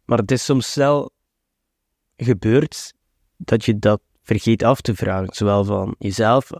Maar 0.04 0.18
het 0.18 0.30
is 0.30 0.44
soms 0.44 0.74
wel 0.74 1.10
gebeurd 2.16 2.92
dat 3.36 3.64
je 3.64 3.78
dat 3.78 4.00
vergeet 4.22 4.62
af 4.62 4.80
te 4.80 4.94
vragen, 4.94 5.34
zowel 5.34 5.64
van 5.64 5.94
jezelf 5.98 6.50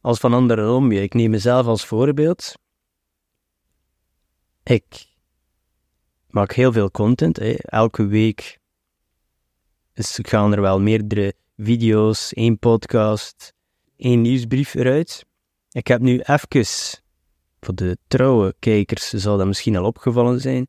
als 0.00 0.18
van 0.18 0.32
anderen 0.32 0.74
om 0.74 0.92
je. 0.92 1.02
Ik 1.02 1.14
neem 1.14 1.30
mezelf 1.30 1.66
als 1.66 1.84
voorbeeld. 1.84 2.54
Ik 4.62 5.06
maak 6.28 6.52
heel 6.52 6.72
veel 6.72 6.90
content. 6.90 7.36
Hè. 7.36 7.54
Elke 7.54 8.06
week 8.06 8.58
gaan 9.94 10.52
er 10.52 10.60
wel 10.60 10.80
meerdere 10.80 11.34
video's, 11.56 12.32
één 12.32 12.58
podcast, 12.58 13.52
één 13.96 14.20
nieuwsbrief 14.20 14.74
eruit. 14.74 15.26
Ik 15.70 15.86
heb 15.86 16.00
nu 16.00 16.20
even, 16.20 17.01
voor 17.64 17.74
de 17.74 17.98
trouwe 18.06 18.54
kijkers 18.58 19.08
zal 19.08 19.36
dat 19.36 19.46
misschien 19.46 19.76
al 19.76 19.84
opgevallen 19.84 20.40
zijn, 20.40 20.66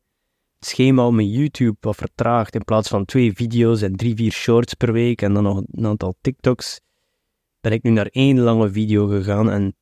het 0.58 0.68
schema 0.68 1.06
op 1.06 1.12
mijn 1.12 1.30
YouTube 1.30 1.76
wat 1.80 1.96
vertraagd. 1.96 2.54
In 2.54 2.64
plaats 2.64 2.88
van 2.88 3.04
twee 3.04 3.32
video's 3.32 3.82
en 3.82 3.96
drie, 3.96 4.14
vier 4.14 4.32
shorts 4.32 4.74
per 4.74 4.92
week 4.92 5.22
en 5.22 5.34
dan 5.34 5.42
nog 5.42 5.62
een 5.70 5.86
aantal 5.86 6.14
TikToks, 6.20 6.80
ben 7.60 7.72
ik 7.72 7.82
nu 7.82 7.90
naar 7.90 8.06
één 8.06 8.38
lange 8.38 8.70
video 8.70 9.06
gegaan 9.06 9.50
en 9.50 9.76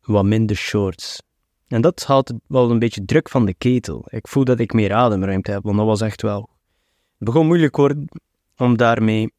wat 0.00 0.24
minder 0.24 0.56
shorts. 0.56 1.22
En 1.68 1.80
dat 1.80 2.04
haalt 2.04 2.32
wel 2.46 2.70
een 2.70 2.78
beetje 2.78 3.04
druk 3.04 3.28
van 3.28 3.46
de 3.46 3.54
ketel. 3.54 4.04
Ik 4.08 4.28
voel 4.28 4.44
dat 4.44 4.60
ik 4.60 4.72
meer 4.72 4.92
ademruimte 4.92 5.50
heb, 5.50 5.62
want 5.62 5.76
dat 5.76 5.86
was 5.86 6.00
echt 6.00 6.22
wel... 6.22 6.50
Het 7.18 7.28
begon 7.28 7.46
moeilijk 7.46 7.76
worden 7.76 8.08
om 8.56 8.76
daarmee 8.76 9.32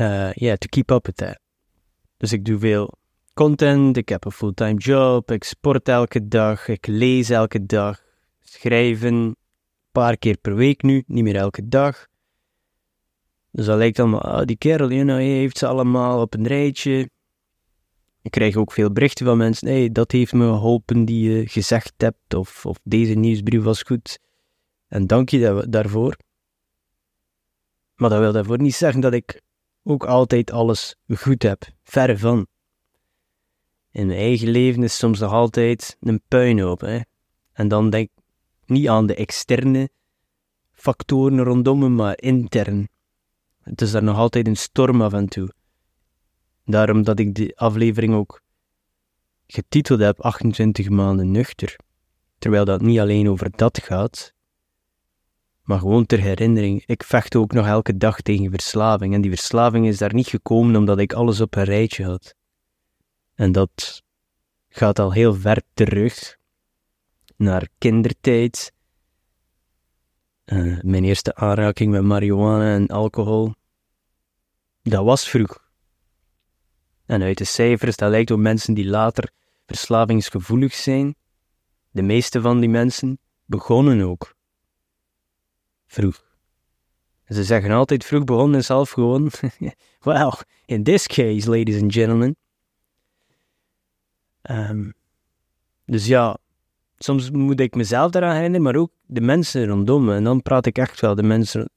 uh, 0.00 0.32
yeah, 0.32 0.56
to 0.56 0.66
keep 0.68 0.90
up 0.90 1.06
with 1.06 1.16
that. 1.16 1.38
Dus 2.16 2.32
ik 2.32 2.44
doe 2.44 2.58
veel 2.58 2.94
content, 3.34 3.96
ik 3.96 4.08
heb 4.08 4.24
een 4.24 4.32
fulltime 4.32 4.78
job, 4.78 5.30
ik 5.30 5.44
sport 5.44 5.88
elke 5.88 6.28
dag, 6.28 6.68
ik 6.68 6.86
lees 6.86 7.30
elke 7.30 7.66
dag, 7.66 8.02
schrijven 8.40 9.14
een 9.14 9.36
paar 9.92 10.16
keer 10.16 10.36
per 10.36 10.54
week 10.54 10.82
nu, 10.82 11.02
niet 11.06 11.24
meer 11.24 11.36
elke 11.36 11.68
dag. 11.68 12.06
Dus 13.50 13.66
dat 13.66 13.76
lijkt 13.76 13.98
allemaal, 13.98 14.22
ah, 14.22 14.44
die 14.44 14.56
kerel, 14.56 14.88
heeft 15.16 15.58
ze 15.58 15.66
allemaal 15.66 16.20
op 16.20 16.34
een 16.34 16.46
rijtje. 16.46 17.10
Ik 18.22 18.30
krijg 18.30 18.56
ook 18.56 18.72
veel 18.72 18.92
berichten 18.92 19.26
van 19.26 19.36
mensen, 19.36 19.68
hey, 19.68 19.92
dat 19.92 20.12
heeft 20.12 20.32
me 20.32 20.44
geholpen 20.44 21.04
die 21.04 21.30
je 21.30 21.46
gezegd 21.46 21.92
hebt, 21.96 22.34
of, 22.34 22.66
of 22.66 22.78
deze 22.82 23.14
nieuwsbrief 23.14 23.62
was 23.62 23.82
goed. 23.82 24.18
En 24.88 25.06
dank 25.06 25.28
je 25.28 25.66
daarvoor. 25.68 26.16
Maar 27.94 28.10
dat 28.10 28.18
wil 28.18 28.32
daarvoor 28.32 28.60
niet 28.60 28.74
zeggen 28.74 29.00
dat 29.00 29.12
ik 29.12 29.40
ook 29.82 30.04
altijd 30.04 30.50
alles 30.50 30.96
goed 31.08 31.42
heb. 31.42 31.62
Verre 31.82 32.18
van. 32.18 32.46
In 33.92 34.06
mijn 34.06 34.18
eigen 34.18 34.48
leven 34.48 34.82
is 34.82 34.96
soms 34.96 35.18
nog 35.18 35.32
altijd 35.32 35.96
een 36.00 36.22
puinhoop. 36.28 36.80
Hè? 36.80 37.00
En 37.52 37.68
dan 37.68 37.90
denk 37.90 38.08
ik 38.08 38.22
niet 38.66 38.88
aan 38.88 39.06
de 39.06 39.14
externe 39.14 39.88
factoren 40.72 41.42
rondom 41.42 41.78
me, 41.78 41.88
maar 41.88 42.18
intern. 42.20 42.88
Het 43.60 43.80
is 43.80 43.90
daar 43.90 44.02
nog 44.02 44.16
altijd 44.16 44.46
een 44.46 44.56
storm 44.56 45.02
af 45.02 45.12
en 45.12 45.28
toe. 45.28 45.52
Daarom 46.64 47.02
dat 47.02 47.18
ik 47.18 47.34
die 47.34 47.58
aflevering 47.58 48.14
ook 48.14 48.42
getiteld 49.46 50.00
heb 50.00 50.20
28 50.20 50.88
maanden 50.88 51.30
nuchter. 51.30 51.76
Terwijl 52.38 52.64
dat 52.64 52.80
niet 52.80 52.98
alleen 52.98 53.28
over 53.28 53.50
dat 53.56 53.78
gaat, 53.82 54.34
maar 55.62 55.78
gewoon 55.78 56.06
ter 56.06 56.20
herinnering. 56.20 56.82
Ik 56.86 57.02
vecht 57.02 57.36
ook 57.36 57.52
nog 57.52 57.66
elke 57.66 57.96
dag 57.96 58.20
tegen 58.20 58.50
verslaving. 58.50 59.14
En 59.14 59.20
die 59.20 59.30
verslaving 59.30 59.86
is 59.86 59.98
daar 59.98 60.14
niet 60.14 60.26
gekomen 60.26 60.76
omdat 60.76 60.98
ik 60.98 61.12
alles 61.12 61.40
op 61.40 61.56
een 61.56 61.64
rijtje 61.64 62.04
had. 62.04 62.34
En 63.34 63.52
dat 63.52 64.02
gaat 64.68 64.98
al 64.98 65.12
heel 65.12 65.34
ver 65.34 65.62
terug 65.74 66.36
naar 67.36 67.68
kindertijd. 67.78 68.72
Uh, 70.44 70.80
mijn 70.80 71.04
eerste 71.04 71.34
aanraking 71.34 71.90
met 71.90 72.02
marihuana 72.02 72.74
en 72.74 72.86
alcohol. 72.86 73.54
Dat 74.82 75.04
was 75.04 75.28
vroeg. 75.28 75.70
En 77.06 77.22
uit 77.22 77.38
de 77.38 77.44
cijfers, 77.44 77.96
dat 77.96 78.10
lijkt 78.10 78.30
op 78.30 78.38
mensen 78.38 78.74
die 78.74 78.86
later 78.86 79.30
verslavingsgevoelig 79.66 80.74
zijn. 80.74 81.14
De 81.90 82.02
meeste 82.02 82.40
van 82.40 82.60
die 82.60 82.68
mensen 82.68 83.18
begonnen 83.44 84.00
ook 84.00 84.34
vroeg. 85.86 86.30
Ze 87.26 87.44
zeggen 87.44 87.70
altijd 87.70 88.04
vroeg 88.04 88.24
begonnen 88.24 88.60
is 88.60 88.68
half 88.68 88.90
gewoon. 88.90 89.30
well, 90.00 90.32
in 90.64 90.82
this 90.82 91.06
case, 91.06 91.50
ladies 91.50 91.82
and 91.82 91.92
gentlemen. 91.92 92.36
Ehm, 94.42 94.90
dus 95.84 96.06
ja, 96.06 96.38
soms 96.98 97.30
moet 97.30 97.60
ik 97.60 97.74
mezelf 97.74 98.10
daaraan 98.10 98.34
herinneren, 98.34 98.62
maar 98.62 98.76
ook 98.76 98.92
de 99.06 99.20
mensen 99.20 99.66
rondom 99.66 100.04
me. 100.04 100.14
En 100.14 100.24
dan 100.24 100.42
praat 100.42 100.66
ik 100.66 100.78
echt 100.78 101.00
wel 101.00 101.14
de 101.14 101.22
mensen 101.22 101.70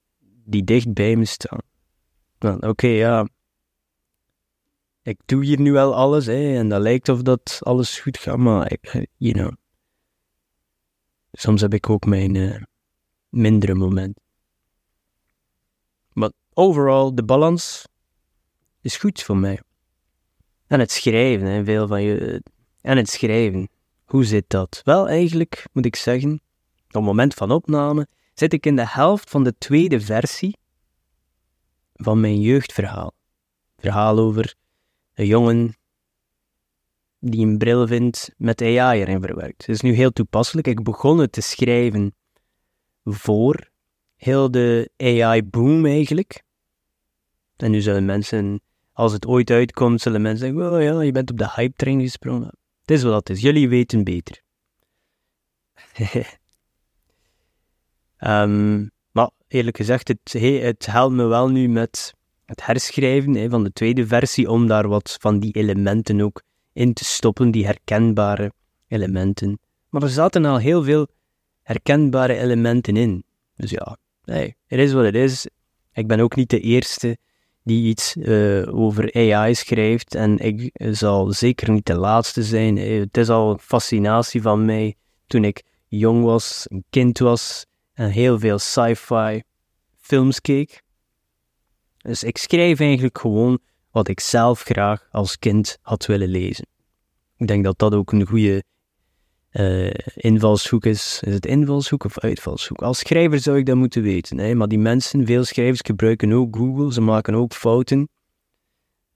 die 0.44 0.64
dicht 0.64 0.94
bij 0.94 1.16
me 1.16 1.26
staan. 1.26 1.60
Oké, 2.60 2.88
ja, 2.88 3.28
ik 5.02 5.20
doe 5.26 5.46
hier 5.46 5.60
nu 5.60 5.72
wel 5.72 5.96
alles, 5.96 6.26
hè, 6.26 6.58
en 6.58 6.70
dat 6.70 6.82
lijkt 6.82 7.10
of 7.10 7.22
dat 7.22 7.60
alles 7.64 8.00
goed 8.00 8.18
gaat, 8.18 8.38
maar, 8.38 8.72
ik, 8.72 9.08
you 9.18 9.34
know, 9.34 9.52
soms 11.32 11.62
heb 11.62 11.74
ik 11.74 11.90
ook 11.90 12.06
mijn 12.06 12.36
uh, 12.36 12.62
mindere 13.30 13.74
momenten. 13.74 14.24
Maar 16.14 16.32
overal, 16.54 17.16
de 17.16 17.24
balans 17.24 17.88
is 18.82 18.98
goed 18.98 19.22
voor 19.22 19.38
mij. 19.38 19.60
En 20.68 20.80
het 20.80 20.92
schrijven, 20.92 21.48
hè, 21.48 21.64
veel 21.64 21.88
van 21.88 22.02
je. 22.02 22.44
En 22.86 22.98
het 22.98 23.10
schrijven. 23.10 23.70
Hoe 24.06 24.26
zit 24.26 24.46
dat? 24.48 24.82
Wel, 24.84 25.08
eigenlijk 25.08 25.66
moet 25.72 25.86
ik 25.86 25.96
zeggen, 25.96 26.34
op 26.88 26.94
het 26.94 27.04
moment 27.04 27.34
van 27.34 27.52
opname 27.52 28.08
zit 28.34 28.54
ik 28.54 28.66
in 28.66 28.76
de 28.76 28.88
helft 28.88 29.30
van 29.30 29.44
de 29.44 29.58
tweede 29.58 30.02
versie 30.02 30.58
van 31.94 32.20
mijn 32.20 32.42
jeugdverhaal. 32.42 33.14
Verhaal 33.78 34.18
over 34.18 34.56
een 35.14 35.26
jongen 35.26 35.78
die 37.20 37.46
een 37.46 37.58
bril 37.58 37.88
vindt 37.88 38.32
met 38.38 38.62
AI 38.62 39.02
erin 39.02 39.22
verwerkt. 39.22 39.66
Het 39.66 39.76
is 39.76 39.82
nu 39.82 39.94
heel 39.94 40.12
toepasselijk. 40.12 40.68
Ik 40.68 40.84
begon 40.84 41.18
het 41.18 41.32
te 41.32 41.42
schrijven 41.42 42.16
voor 43.04 43.70
heel 44.16 44.52
de 44.52 44.90
AI-boom 44.98 45.86
eigenlijk. 45.86 46.44
En 47.56 47.72
nu 47.72 47.82
zullen 47.82 48.06
mensen, 48.06 48.62
als 48.94 49.14
het 49.14 49.26
ooit 49.26 49.50
uitkomt, 49.50 50.02
zullen 50.02 50.22
mensen 50.22 50.48
zeggen, 50.48 50.74
oh 50.74 50.82
ja, 50.82 51.02
je 51.02 51.12
bent 51.12 51.32
op 51.32 51.38
de 51.38 51.52
hype-train 51.56 52.02
gesprongen. 52.02 52.64
Het 52.86 52.98
is 52.98 53.04
wat 53.04 53.28
het 53.28 53.38
is, 53.38 53.42
jullie 53.44 53.70
weten 53.70 54.04
beter. 54.04 54.42
um, 58.20 58.92
maar 59.16 59.30
eerlijk 59.48 59.78
gezegd, 59.78 60.08
het, 60.08 60.34
het 60.62 60.86
helpt 60.86 61.16
me 61.16 61.24
wel 61.24 61.50
nu 61.50 61.68
met 61.68 62.14
het 62.46 62.66
herschrijven 62.66 63.50
van 63.50 63.64
de 63.64 63.74
tweede 63.74 64.08
versie, 64.08 64.50
om 64.50 64.68
daar 64.68 64.88
wat 64.88 65.18
van 65.20 65.40
die 65.40 65.54
elementen 65.54 66.22
ook 66.22 66.42
in 66.74 66.94
te 66.94 67.06
stoppen, 67.06 67.52
die 67.52 67.66
herkenbare 67.66 68.52
elementen. 68.88 69.60
Maar 69.90 70.04
er 70.04 70.10
zaten 70.10 70.46
al 70.46 70.58
heel 70.58 70.84
veel 70.84 71.08
herkenbare 71.62 72.38
elementen 72.38 72.98
in. 72.98 73.24
Dus 73.56 73.70
ja, 73.70 73.98
nee, 74.24 74.56
het 74.66 74.80
is 74.80 74.94
wat 74.94 75.06
het 75.06 75.16
is. 75.16 75.48
Ik 75.94 76.08
ben 76.08 76.20
ook 76.20 76.36
niet 76.36 76.50
de 76.50 76.60
eerste 76.60 77.18
die 77.66 77.90
iets 77.90 78.16
uh, 78.16 78.76
over 78.76 79.14
AI 79.14 79.56
schrijft 79.56 80.16
en 80.16 80.38
ik 80.38 80.70
zal 80.74 81.32
zeker 81.32 81.72
niet 81.72 81.86
de 81.86 81.96
laatste 81.96 82.44
zijn. 82.44 82.78
Eh, 82.78 83.00
het 83.00 83.18
is 83.18 83.30
al 83.30 83.52
een 83.52 83.60
fascinatie 83.60 84.42
van 84.42 84.66
mij 84.66 84.96
toen 85.28 85.44
ik 85.44 85.64
jong 85.88 86.24
was, 86.24 86.66
een 86.68 86.86
kind 86.90 87.20
was 87.20 87.66
en 87.94 88.10
heel 88.10 88.40
veel 88.40 88.60
sci-fi 88.60 89.42
films 89.98 90.42
keek. 90.42 90.82
Dus 91.98 92.24
ik 92.24 92.38
schrijf 92.38 92.80
eigenlijk 92.80 93.18
gewoon 93.18 93.60
wat 93.92 94.08
ik 94.08 94.20
zelf 94.20 94.62
graag 94.62 95.08
als 95.12 95.40
kind 95.40 95.78
had 95.82 96.06
willen 96.06 96.30
lezen. 96.30 96.68
Ik 97.38 97.48
denk 97.48 97.64
dat 97.64 97.80
dat 97.80 97.94
ook 97.94 98.12
een 98.12 98.28
goede 98.28 98.64
uh, 99.60 99.92
invalshoek 100.16 100.86
is. 100.86 101.22
Is 101.26 101.34
het 101.34 101.46
invalshoek 101.46 102.04
of 102.04 102.20
uitvalshoek? 102.20 102.82
Als 102.82 103.00
schrijver 103.00 103.40
zou 103.40 103.58
ik 103.58 103.66
dat 103.66 103.76
moeten 103.76 104.02
weten. 104.02 104.38
Hè? 104.38 104.56
Maar 104.56 104.68
die 104.68 104.80
mensen, 104.80 105.26
veel 105.26 105.44
schrijvers 105.44 105.82
gebruiken 105.84 106.32
ook 106.32 106.56
Google, 106.56 106.94
ze 106.94 107.02
maken 107.02 107.36
ook 107.36 107.54
fouten. 107.54 108.10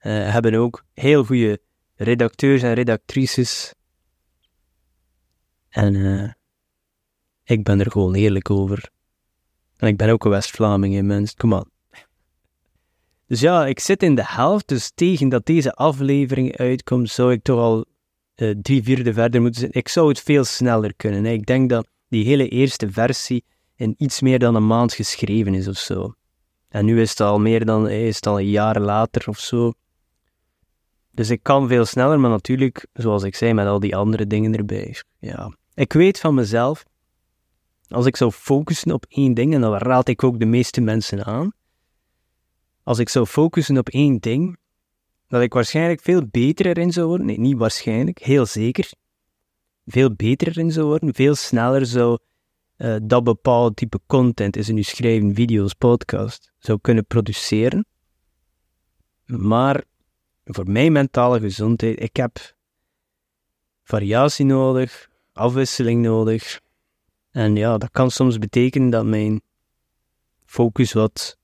Uh, 0.02 0.32
hebben 0.32 0.54
ook 0.54 0.84
heel 0.92 1.24
goede 1.24 1.60
redacteurs 1.94 2.62
en 2.62 2.74
redactrices. 2.74 3.74
En 5.68 5.94
uh, 5.94 6.32
ik 7.44 7.64
ben 7.64 7.80
er 7.80 7.90
gewoon 7.90 8.14
eerlijk 8.14 8.50
over. 8.50 8.90
En 9.76 9.88
ik 9.88 9.96
ben 9.96 10.08
ook 10.10 10.24
een 10.24 10.30
West-Vlaming, 10.30 11.02
mensen. 11.02 11.36
Kom 11.36 11.54
aan. 11.54 11.70
Dus 13.26 13.40
ja, 13.40 13.66
ik 13.66 13.80
zit 13.80 14.02
in 14.02 14.14
de 14.14 14.26
helft, 14.26 14.68
dus 14.68 14.90
tegen 14.94 15.28
dat 15.28 15.46
deze 15.46 15.72
aflevering 15.72 16.56
uitkomt, 16.56 17.10
zou 17.10 17.32
ik 17.32 17.42
toch 17.42 17.58
al 17.58 17.84
uh, 18.40 18.54
drie 18.62 18.82
vierde 18.82 19.12
verder 19.12 19.40
moeten 19.40 19.60
zijn. 19.60 19.72
Ik 19.72 19.88
zou 19.88 20.08
het 20.08 20.20
veel 20.20 20.44
sneller 20.44 20.94
kunnen. 20.94 21.26
Ik 21.26 21.46
denk 21.46 21.70
dat 21.70 21.86
die 22.08 22.24
hele 22.24 22.48
eerste 22.48 22.90
versie 22.90 23.44
in 23.74 23.94
iets 23.96 24.20
meer 24.20 24.38
dan 24.38 24.54
een 24.54 24.66
maand 24.66 24.92
geschreven 24.92 25.54
is 25.54 25.68
of 25.68 25.76
zo. 25.76 26.14
En 26.68 26.84
nu 26.84 27.00
is 27.00 27.10
het 27.10 27.20
al 27.20 27.38
meer 27.38 27.64
dan 27.64 27.88
is 27.88 28.16
het 28.16 28.26
al 28.26 28.38
een 28.38 28.50
jaar 28.50 28.80
later 28.80 29.28
of 29.28 29.38
zo. 29.38 29.72
Dus 31.10 31.30
ik 31.30 31.42
kan 31.42 31.68
veel 31.68 31.84
sneller, 31.84 32.20
maar 32.20 32.30
natuurlijk, 32.30 32.86
zoals 32.92 33.22
ik 33.22 33.34
zei, 33.34 33.52
met 33.52 33.66
al 33.66 33.80
die 33.80 33.96
andere 33.96 34.26
dingen 34.26 34.56
erbij. 34.56 35.02
Ja. 35.18 35.56
Ik 35.74 35.92
weet 35.92 36.20
van 36.20 36.34
mezelf, 36.34 36.84
als 37.88 38.06
ik 38.06 38.16
zou 38.16 38.30
focussen 38.30 38.92
op 38.92 39.06
één 39.08 39.34
ding, 39.34 39.54
en 39.54 39.60
dan 39.60 39.76
raad 39.76 40.08
ik 40.08 40.24
ook 40.24 40.38
de 40.38 40.46
meeste 40.46 40.80
mensen 40.80 41.24
aan, 41.24 41.52
als 42.82 42.98
ik 42.98 43.08
zou 43.08 43.26
focussen 43.26 43.78
op 43.78 43.88
één 43.88 44.18
ding, 44.18 44.58
dat 45.30 45.42
ik 45.42 45.52
waarschijnlijk 45.52 46.00
veel 46.00 46.26
beter 46.26 46.66
erin 46.66 46.92
zou 46.92 47.06
worden. 47.06 47.26
Nee, 47.26 47.38
niet 47.38 47.56
waarschijnlijk, 47.56 48.18
heel 48.18 48.46
zeker. 48.46 48.92
Veel 49.86 50.14
beter 50.14 50.48
erin 50.48 50.72
zou 50.72 50.86
worden, 50.86 51.14
veel 51.14 51.34
sneller 51.34 51.86
zou 51.86 52.18
uh, 52.76 52.96
dat 53.02 53.24
bepaalde 53.24 53.74
type 53.74 54.00
content, 54.06 54.56
is 54.56 54.68
in 54.68 54.76
uw 54.76 54.82
schrijven, 54.82 55.34
video's, 55.34 55.74
podcast, 55.74 56.52
zou 56.58 56.78
kunnen 56.80 57.06
produceren. 57.06 57.86
Maar 59.26 59.84
voor 60.44 60.70
mijn 60.70 60.92
mentale 60.92 61.40
gezondheid, 61.40 62.00
ik 62.00 62.16
heb 62.16 62.54
variatie 63.82 64.44
nodig, 64.44 65.08
afwisseling 65.32 66.02
nodig. 66.02 66.60
En 67.30 67.56
ja, 67.56 67.78
dat 67.78 67.90
kan 67.90 68.10
soms 68.10 68.38
betekenen 68.38 68.90
dat 68.90 69.04
mijn 69.04 69.42
focus 70.44 70.92
wat 70.92 71.38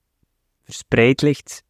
verspreid 0.64 1.22
ligt 1.22 1.64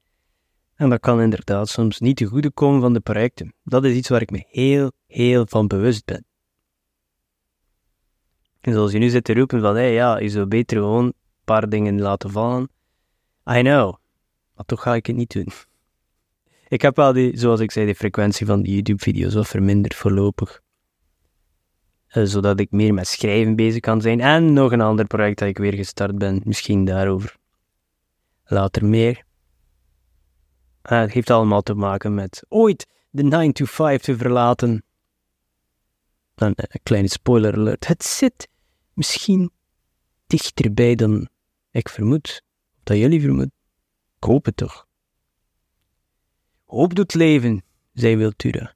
en 0.77 0.89
dat 0.89 1.01
kan 1.01 1.21
inderdaad 1.21 1.69
soms 1.69 2.01
niet 2.01 2.17
te 2.17 2.25
goede 2.25 2.51
komen 2.51 2.81
van 2.81 2.93
de 2.93 3.01
projecten. 3.01 3.55
Dat 3.65 3.85
is 3.85 3.95
iets 3.95 4.09
waar 4.09 4.21
ik 4.21 4.31
me 4.31 4.45
heel, 4.49 4.93
heel 5.07 5.47
van 5.47 5.67
bewust 5.67 6.05
ben. 6.05 6.25
En 8.61 8.73
zoals 8.73 8.93
je 8.93 8.99
nu 8.99 9.09
zit 9.09 9.25
te 9.25 9.35
roepen 9.35 9.61
van, 9.61 9.75
hé 9.75 9.81
hey, 9.81 9.93
ja, 9.93 10.19
je 10.19 10.29
zou 10.29 10.47
beter 10.47 10.77
gewoon 10.77 11.05
een 11.05 11.15
paar 11.45 11.69
dingen 11.69 12.01
laten 12.01 12.31
vallen. 12.31 12.69
I 13.51 13.61
know, 13.61 13.95
maar 14.55 14.65
toch 14.65 14.83
ga 14.83 14.95
ik 14.95 15.07
het 15.07 15.17
niet 15.17 15.33
doen. 15.33 15.49
Ik 16.69 16.83
heb 16.83 16.97
wel 16.97 17.13
die, 17.13 17.39
zoals 17.39 17.61
ik 17.61 17.71
zei, 17.71 17.87
de 17.87 17.95
frequentie 17.95 18.47
van 18.47 18.63
die 18.63 18.75
YouTube-video's 18.75 19.35
wat 19.35 19.47
verminderd 19.47 19.95
voorlopig. 19.95 20.61
Uh, 22.15 22.25
zodat 22.25 22.61
ik 22.61 22.71
meer 22.71 22.95
met 22.95 23.07
schrijven 23.07 23.57
bezig 23.57 23.81
kan 23.81 24.01
zijn. 24.01 24.21
En 24.21 24.53
nog 24.53 24.73
een 24.73 24.81
ander 24.81 25.07
project 25.07 25.39
dat 25.39 25.49
ik 25.49 25.59
weer 25.59 25.73
gestart 25.73 26.19
ben. 26.19 26.41
Misschien 26.45 26.85
daarover. 26.85 27.37
Later 28.45 28.85
meer. 28.85 29.26
Uh, 30.91 31.01
het 31.01 31.13
heeft 31.13 31.31
allemaal 31.31 31.63
te 31.63 31.75
maken 31.75 32.15
met 32.15 32.45
ooit 32.49 32.87
de 33.11 33.23
9 33.23 33.53
to 33.53 33.65
5 33.65 34.03
te 34.03 34.17
verlaten. 34.17 34.85
Een 36.35 36.55
eh, 36.55 36.81
kleine 36.83 37.09
spoiler 37.09 37.55
alert. 37.55 37.87
Het 37.87 38.05
zit 38.05 38.49
misschien 38.93 39.51
dichterbij 40.27 40.95
dan 40.95 41.29
ik 41.71 41.89
vermoed. 41.89 42.43
Dat 42.83 42.97
jullie 42.97 43.21
vermoeden. 43.21 43.53
Ik 44.17 44.25
hoop 44.25 44.45
het 44.45 44.57
toch. 44.57 44.87
Hoop 46.65 46.95
doet 46.95 47.15
leven, 47.15 47.65
zei 47.93 48.17
Wiltura. 48.17 48.75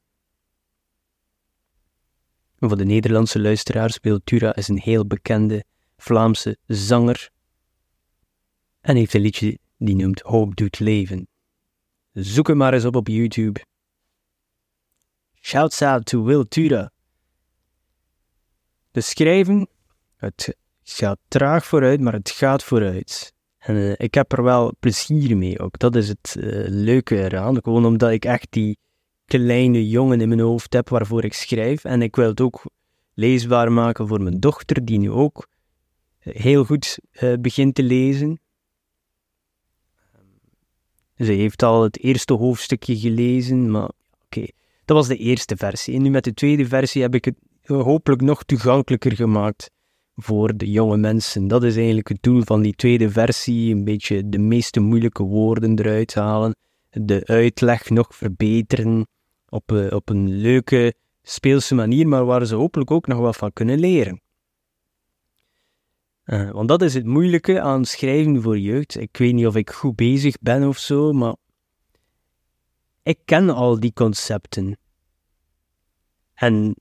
Voor 2.58 2.76
de 2.76 2.84
Nederlandse 2.84 3.40
luisteraars, 3.40 3.98
Wiltura 4.00 4.54
is 4.54 4.68
een 4.68 4.78
heel 4.78 5.06
bekende 5.06 5.64
Vlaamse 5.96 6.58
zanger. 6.66 7.30
En 8.80 8.96
heeft 8.96 9.14
een 9.14 9.20
liedje 9.20 9.58
die 9.76 9.96
noemt 9.96 10.20
Hoop 10.20 10.56
doet 10.56 10.78
leven. 10.78 11.29
Zoek 12.12 12.48
hem 12.48 12.56
maar 12.56 12.74
eens 12.74 12.84
op 12.84 12.96
op 12.96 13.08
YouTube. 13.08 13.60
Shouts 15.40 15.82
out 15.82 16.04
to 16.04 16.22
Will 16.22 16.44
Tura. 16.48 16.90
De 18.90 19.00
schrijven, 19.00 19.68
het 20.16 20.56
gaat 20.82 21.18
traag 21.28 21.66
vooruit, 21.66 22.00
maar 22.00 22.12
het 22.12 22.30
gaat 22.30 22.64
vooruit. 22.64 23.32
En 23.58 23.74
uh, 23.74 23.92
ik 23.96 24.14
heb 24.14 24.32
er 24.32 24.42
wel 24.42 24.74
plezier 24.80 25.36
mee 25.36 25.58
ook. 25.58 25.78
Dat 25.78 25.96
is 25.96 26.08
het 26.08 26.34
uh, 26.38 26.64
leuke 26.68 27.16
eraan. 27.16 27.62
Gewoon 27.62 27.84
omdat 27.84 28.10
ik 28.10 28.24
echt 28.24 28.46
die 28.50 28.78
kleine 29.24 29.88
jongen 29.88 30.20
in 30.20 30.28
mijn 30.28 30.40
hoofd 30.40 30.72
heb 30.72 30.88
waarvoor 30.88 31.24
ik 31.24 31.34
schrijf. 31.34 31.84
En 31.84 32.02
ik 32.02 32.16
wil 32.16 32.28
het 32.28 32.40
ook 32.40 32.62
leesbaar 33.14 33.72
maken 33.72 34.08
voor 34.08 34.22
mijn 34.22 34.40
dochter, 34.40 34.84
die 34.84 34.98
nu 34.98 35.10
ook 35.10 35.46
eh, 36.18 36.34
heel 36.34 36.64
goed 36.64 36.98
begint 37.40 37.74
te 37.74 37.82
lezen. 37.82 38.40
Ze 41.20 41.32
heeft 41.32 41.62
al 41.62 41.82
het 41.82 42.02
eerste 42.02 42.32
hoofdstukje 42.32 42.98
gelezen, 42.98 43.70
maar 43.70 43.90
oké, 44.24 44.46
dat 44.84 44.96
was 44.96 45.08
de 45.08 45.16
eerste 45.16 45.56
versie. 45.56 45.94
En 45.94 46.02
nu 46.02 46.10
met 46.10 46.24
de 46.24 46.34
tweede 46.34 46.66
versie 46.66 47.02
heb 47.02 47.14
ik 47.14 47.24
het 47.24 47.34
hopelijk 47.64 48.22
nog 48.22 48.44
toegankelijker 48.44 49.12
gemaakt 49.12 49.70
voor 50.14 50.56
de 50.56 50.70
jonge 50.70 50.96
mensen. 50.96 51.48
Dat 51.48 51.62
is 51.62 51.76
eigenlijk 51.76 52.08
het 52.08 52.22
doel 52.22 52.42
van 52.44 52.62
die 52.62 52.74
tweede 52.74 53.10
versie, 53.10 53.74
een 53.74 53.84
beetje 53.84 54.28
de 54.28 54.38
meeste 54.38 54.80
moeilijke 54.80 55.22
woorden 55.22 55.78
eruit 55.78 56.14
halen, 56.14 56.56
de 56.90 57.22
uitleg 57.24 57.90
nog 57.90 58.14
verbeteren 58.14 59.06
op, 59.48 59.72
eh, 59.72 59.86
op 59.90 60.08
een 60.08 60.40
leuke, 60.40 60.94
speelse 61.22 61.74
manier, 61.74 62.08
maar 62.08 62.24
waar 62.24 62.46
ze 62.46 62.54
hopelijk 62.54 62.90
ook 62.90 63.06
nog 63.06 63.18
wat 63.18 63.36
van 63.36 63.52
kunnen 63.52 63.78
leren. 63.78 64.20
Uh, 66.30 66.50
want 66.50 66.68
dat 66.68 66.82
is 66.82 66.94
het 66.94 67.06
moeilijke 67.06 67.60
aan 67.60 67.84
schrijven 67.84 68.42
voor 68.42 68.58
jeugd. 68.58 69.00
Ik 69.00 69.16
weet 69.16 69.34
niet 69.34 69.46
of 69.46 69.56
ik 69.56 69.70
goed 69.70 69.96
bezig 69.96 70.36
ben 70.40 70.68
of 70.68 70.78
zo, 70.78 71.12
maar 71.12 71.34
ik 73.02 73.18
ken 73.24 73.50
al 73.50 73.80
die 73.80 73.92
concepten. 73.92 74.78
En 76.34 76.74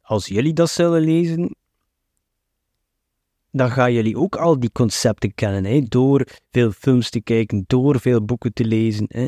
als 0.00 0.26
jullie 0.26 0.52
dat 0.52 0.70
zullen 0.70 1.00
lezen, 1.00 1.56
dan 3.50 3.70
gaan 3.70 3.92
jullie 3.92 4.18
ook 4.18 4.36
al 4.36 4.60
die 4.60 4.72
concepten 4.72 5.34
kennen, 5.34 5.64
hè? 5.64 5.80
door 5.80 6.26
veel 6.50 6.70
films 6.70 7.10
te 7.10 7.20
kijken, 7.20 7.64
door 7.66 8.00
veel 8.00 8.24
boeken 8.24 8.52
te 8.52 8.64
lezen. 8.64 9.06
Hè? 9.08 9.26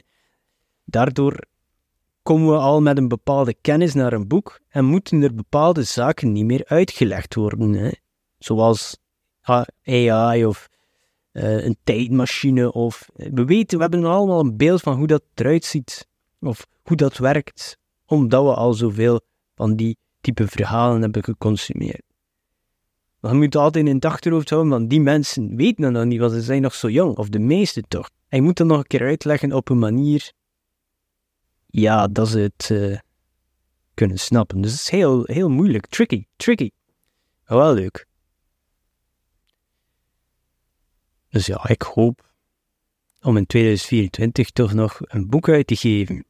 Daardoor 0.84 1.44
komen 2.22 2.48
we 2.48 2.56
al 2.58 2.80
met 2.80 2.98
een 2.98 3.08
bepaalde 3.08 3.54
kennis 3.60 3.94
naar 3.94 4.12
een 4.12 4.28
boek 4.28 4.60
en 4.68 4.84
moeten 4.84 5.22
er 5.22 5.34
bepaalde 5.34 5.82
zaken 5.82 6.32
niet 6.32 6.44
meer 6.44 6.64
uitgelegd 6.66 7.34
worden. 7.34 7.72
Hè? 7.72 7.90
Zoals 8.38 8.98
AI 9.84 10.44
of 10.44 10.68
uh, 11.32 11.64
een 11.64 11.76
tijdmachine. 11.84 12.72
Of, 12.72 13.08
we 13.14 13.44
weten, 13.44 13.76
we 13.76 13.82
hebben 13.82 14.04
allemaal 14.04 14.40
een 14.40 14.56
beeld 14.56 14.80
van 14.80 14.96
hoe 14.96 15.06
dat 15.06 15.22
eruit 15.34 15.64
ziet. 15.64 16.06
Of 16.40 16.66
hoe 16.82 16.96
dat 16.96 17.16
werkt. 17.16 17.78
Omdat 18.06 18.44
we 18.44 18.54
al 18.54 18.74
zoveel 18.74 19.20
van 19.54 19.76
die 19.76 19.96
type 20.20 20.46
verhalen 20.46 21.00
hebben 21.00 21.24
geconsumeerd. 21.24 22.02
Maar 23.20 23.32
je 23.32 23.38
moet 23.38 23.56
altijd 23.56 23.86
in 23.86 23.94
het 23.94 24.04
achterhoofd 24.04 24.50
houden, 24.50 24.72
want 24.72 24.90
die 24.90 25.00
mensen 25.00 25.56
weten 25.56 25.82
dat 25.82 25.92
nog 25.92 26.04
niet, 26.04 26.20
want 26.20 26.32
ze 26.32 26.42
zijn 26.42 26.62
nog 26.62 26.74
zo 26.74 26.88
jong, 26.88 27.16
of 27.16 27.28
de 27.28 27.38
meeste 27.38 27.82
toch. 27.88 28.10
En 28.28 28.38
je 28.38 28.42
moet 28.44 28.56
dat 28.56 28.66
nog 28.66 28.78
een 28.78 28.86
keer 28.86 29.02
uitleggen 29.02 29.52
op 29.52 29.68
een 29.68 29.78
manier, 29.78 30.32
ja, 31.66 32.06
dat 32.08 32.28
ze 32.28 32.38
het 32.38 32.68
uh, 32.72 32.98
kunnen 33.94 34.18
snappen. 34.18 34.60
Dus 34.60 34.70
het 34.70 34.80
is 34.80 34.90
heel, 34.90 35.22
heel 35.24 35.48
moeilijk, 35.48 35.86
tricky, 35.86 36.24
tricky. 36.36 36.70
Wel 37.44 37.74
leuk. 37.74 38.07
Dus 41.30 41.46
ja, 41.46 41.68
ik 41.68 41.82
hoop 41.82 42.32
om 43.20 43.36
in 43.36 43.46
2024 43.46 44.50
toch 44.50 44.72
nog 44.72 44.98
een 45.00 45.28
boek 45.28 45.48
uit 45.48 45.66
te 45.66 45.76
geven. 45.76 46.24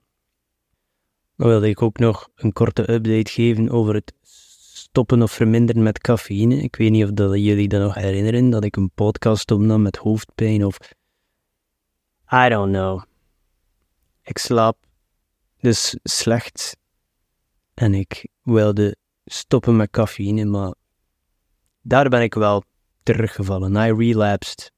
Dan 1.36 1.48
wilde 1.48 1.68
ik 1.68 1.82
ook 1.82 1.98
nog 1.98 2.28
een 2.34 2.52
korte 2.52 2.92
update 2.92 3.30
geven 3.30 3.70
over 3.70 3.94
het 3.94 4.12
stoppen 4.22 5.22
of 5.22 5.32
verminderen 5.32 5.82
met 5.82 5.98
cafeïne. 5.98 6.56
Ik 6.56 6.76
weet 6.76 6.90
niet 6.90 7.04
of 7.04 7.10
dat 7.10 7.34
jullie 7.34 7.68
dat 7.68 7.80
nog 7.80 7.94
herinneren, 7.94 8.50
dat 8.50 8.64
ik 8.64 8.76
een 8.76 8.90
podcast 8.94 9.50
opnam 9.50 9.82
met 9.82 9.96
hoofdpijn 9.96 10.64
of... 10.64 10.78
I 12.32 12.48
don't 12.48 12.72
know. 12.72 13.02
Ik 14.22 14.38
slaap 14.38 14.76
dus 15.60 15.98
slecht 16.02 16.76
en 17.74 17.94
ik 17.94 18.28
wilde 18.42 18.96
stoppen 19.24 19.76
met 19.76 19.90
cafeïne, 19.90 20.44
maar 20.44 20.74
daar 21.82 22.08
ben 22.08 22.22
ik 22.22 22.34
wel 22.34 22.62
teruggevallen. 23.02 23.74
I 23.74 23.92
relapsed. 23.92 24.72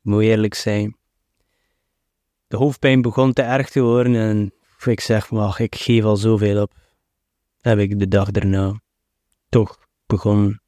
Moet 0.00 0.22
eerlijk 0.22 0.54
zijn. 0.54 0.96
De 2.46 2.56
hoofdpijn 2.56 3.02
begon 3.02 3.32
te 3.32 3.42
erg 3.42 3.70
te 3.70 3.80
worden 3.80 4.14
en 4.14 4.52
ik 4.84 5.00
zeg, 5.00 5.30
maar 5.30 5.60
ik 5.60 5.74
geef 5.74 6.04
al 6.04 6.16
zoveel 6.16 6.62
op. 6.62 6.74
Heb 7.60 7.78
ik 7.78 7.98
de 7.98 8.08
dag 8.08 8.30
daarna 8.30 8.80
toch 9.48 9.78
begonnen 10.06 10.62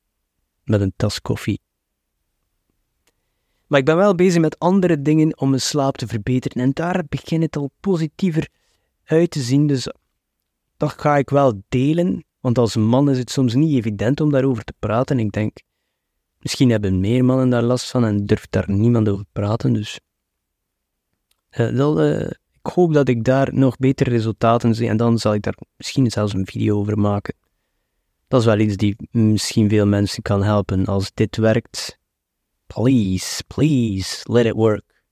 met 0.64 0.80
een 0.80 0.92
tas 0.96 1.20
koffie. 1.20 1.60
Maar 3.66 3.78
ik 3.80 3.86
ben 3.86 3.96
wel 3.96 4.14
bezig 4.14 4.40
met 4.40 4.58
andere 4.58 5.02
dingen 5.02 5.38
om 5.38 5.48
mijn 5.48 5.60
slaap 5.60 5.96
te 5.96 6.06
verbeteren 6.06 6.62
en 6.62 6.70
daar 6.72 7.04
begint 7.08 7.42
het 7.42 7.56
al 7.56 7.70
positiever 7.80 8.48
uit 9.04 9.30
te 9.30 9.40
zien. 9.40 9.66
Dus 9.66 9.92
dat 10.76 11.00
ga 11.00 11.16
ik 11.16 11.30
wel 11.30 11.62
delen, 11.68 12.24
want 12.40 12.58
als 12.58 12.76
man 12.76 13.10
is 13.10 13.18
het 13.18 13.30
soms 13.30 13.54
niet 13.54 13.74
evident 13.74 14.20
om 14.20 14.30
daarover 14.30 14.64
te 14.64 14.74
praten. 14.78 15.18
Ik 15.18 15.32
denk, 15.32 15.58
misschien 16.42 16.70
hebben 16.70 17.00
meer 17.00 17.24
mannen 17.24 17.50
daar 17.50 17.62
last 17.62 17.90
van 17.90 18.04
en 18.04 18.26
durft 18.26 18.52
daar 18.52 18.70
niemand 18.70 19.08
over 19.08 19.24
praten. 19.32 19.72
Dus 19.72 20.00
dat, 21.50 21.98
uh, 21.98 22.30
ik 22.52 22.66
hoop 22.74 22.92
dat 22.92 23.08
ik 23.08 23.24
daar 23.24 23.54
nog 23.54 23.76
betere 23.76 24.10
resultaten 24.10 24.74
zie 24.74 24.88
en 24.88 24.96
dan 24.96 25.18
zal 25.18 25.34
ik 25.34 25.42
daar 25.42 25.58
misschien 25.76 26.10
zelfs 26.10 26.32
een 26.32 26.46
video 26.46 26.78
over 26.78 26.98
maken. 26.98 27.34
Dat 28.28 28.40
is 28.40 28.46
wel 28.46 28.58
iets 28.58 28.76
die 28.76 28.96
misschien 29.10 29.68
veel 29.68 29.86
mensen 29.86 30.22
kan 30.22 30.42
helpen. 30.42 30.86
Als 30.86 31.10
dit 31.14 31.36
werkt, 31.36 31.98
please, 32.66 33.44
please, 33.46 34.32
let 34.32 34.46
it 34.46 34.52
work. 34.52 35.04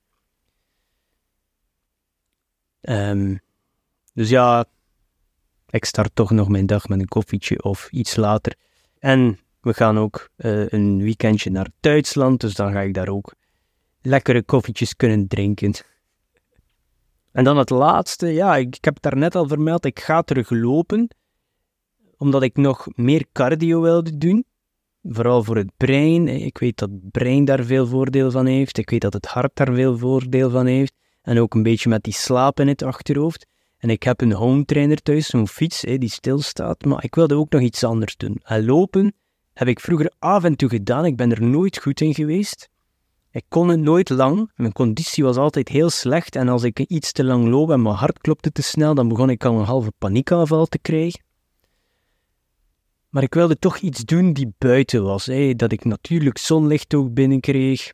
Um, 2.80 3.40
dus 4.14 4.28
ja, 4.28 4.64
ik 5.68 5.84
start 5.84 6.14
toch 6.14 6.30
nog 6.30 6.48
mijn 6.48 6.66
dag 6.66 6.88
met 6.88 7.00
een 7.00 7.08
koffietje 7.08 7.62
of 7.62 7.90
iets 7.90 8.16
later. 8.16 8.54
En 8.98 9.38
we 9.60 9.74
gaan 9.74 9.98
ook 9.98 10.28
uh, 10.36 10.68
een 10.68 11.02
weekendje 11.02 11.50
naar 11.50 11.68
Duitsland, 11.80 12.40
dus 12.40 12.54
dan 12.54 12.72
ga 12.72 12.80
ik 12.80 12.94
daar 12.94 13.08
ook 13.08 13.34
lekkere 14.02 14.42
koffietjes 14.42 14.96
kunnen 14.96 15.28
drinken. 15.28 15.74
En 17.32 17.44
dan 17.44 17.56
het 17.56 17.70
laatste, 17.70 18.26
ja, 18.26 18.56
ik, 18.56 18.76
ik 18.76 18.84
heb 18.84 18.94
het 18.94 19.02
daarnet 19.02 19.34
al 19.34 19.48
vermeld, 19.48 19.84
ik 19.84 20.00
ga 20.00 20.22
terug 20.22 20.50
lopen, 20.50 21.08
omdat 22.16 22.42
ik 22.42 22.56
nog 22.56 22.86
meer 22.94 23.24
cardio 23.32 23.80
wilde 23.80 24.18
doen. 24.18 24.44
Vooral 25.02 25.44
voor 25.44 25.56
het 25.56 25.70
brein. 25.76 26.28
Ik 26.28 26.58
weet 26.58 26.78
dat 26.78 26.90
het 26.90 27.10
brein 27.10 27.44
daar 27.44 27.64
veel 27.64 27.86
voordeel 27.86 28.30
van 28.30 28.46
heeft. 28.46 28.78
Ik 28.78 28.90
weet 28.90 29.00
dat 29.00 29.12
het 29.12 29.26
hart 29.26 29.50
daar 29.54 29.74
veel 29.74 29.98
voordeel 29.98 30.50
van 30.50 30.66
heeft. 30.66 30.92
En 31.22 31.38
ook 31.38 31.54
een 31.54 31.62
beetje 31.62 31.88
met 31.88 32.02
die 32.02 32.12
slaap 32.12 32.60
in 32.60 32.68
het 32.68 32.82
achterhoofd. 32.82 33.46
En 33.78 33.90
ik 33.90 34.02
heb 34.02 34.20
een 34.20 34.32
home 34.32 34.64
trainer 34.64 35.02
thuis, 35.02 35.26
zo'n 35.26 35.48
fiets 35.48 35.80
die 35.80 36.10
stilstaat. 36.10 36.84
Maar 36.84 37.04
ik 37.04 37.14
wilde 37.14 37.34
ook 37.34 37.50
nog 37.50 37.60
iets 37.60 37.84
anders 37.84 38.16
doen. 38.16 38.40
En 38.42 38.64
lopen 38.64 39.14
heb 39.60 39.68
ik 39.68 39.80
vroeger 39.80 40.12
af 40.18 40.44
en 40.44 40.56
toe 40.56 40.68
gedaan. 40.68 41.04
Ik 41.04 41.16
ben 41.16 41.30
er 41.30 41.42
nooit 41.42 41.78
goed 41.78 42.00
in 42.00 42.14
geweest. 42.14 42.68
Ik 43.30 43.44
kon 43.48 43.68
het 43.68 43.80
nooit 43.80 44.08
lang. 44.08 44.50
Mijn 44.54 44.72
conditie 44.72 45.24
was 45.24 45.36
altijd 45.36 45.68
heel 45.68 45.90
slecht. 45.90 46.36
En 46.36 46.48
als 46.48 46.62
ik 46.62 46.78
iets 46.78 47.12
te 47.12 47.24
lang 47.24 47.48
loop 47.48 47.70
en 47.70 47.82
mijn 47.82 47.94
hart 47.94 48.18
klopte 48.18 48.52
te 48.52 48.62
snel, 48.62 48.94
dan 48.94 49.08
begon 49.08 49.30
ik 49.30 49.44
al 49.44 49.58
een 49.58 49.64
halve 49.64 49.92
paniekaanval 49.98 50.66
te 50.66 50.78
krijgen. 50.78 51.22
Maar 53.08 53.22
ik 53.22 53.34
wilde 53.34 53.58
toch 53.58 53.78
iets 53.78 54.04
doen 54.04 54.32
die 54.32 54.54
buiten 54.58 55.02
was. 55.02 55.24
Dat 55.56 55.72
ik 55.72 55.84
natuurlijk 55.84 56.38
zonlicht 56.38 56.94
ook 56.94 57.14
binnenkreeg. 57.14 57.92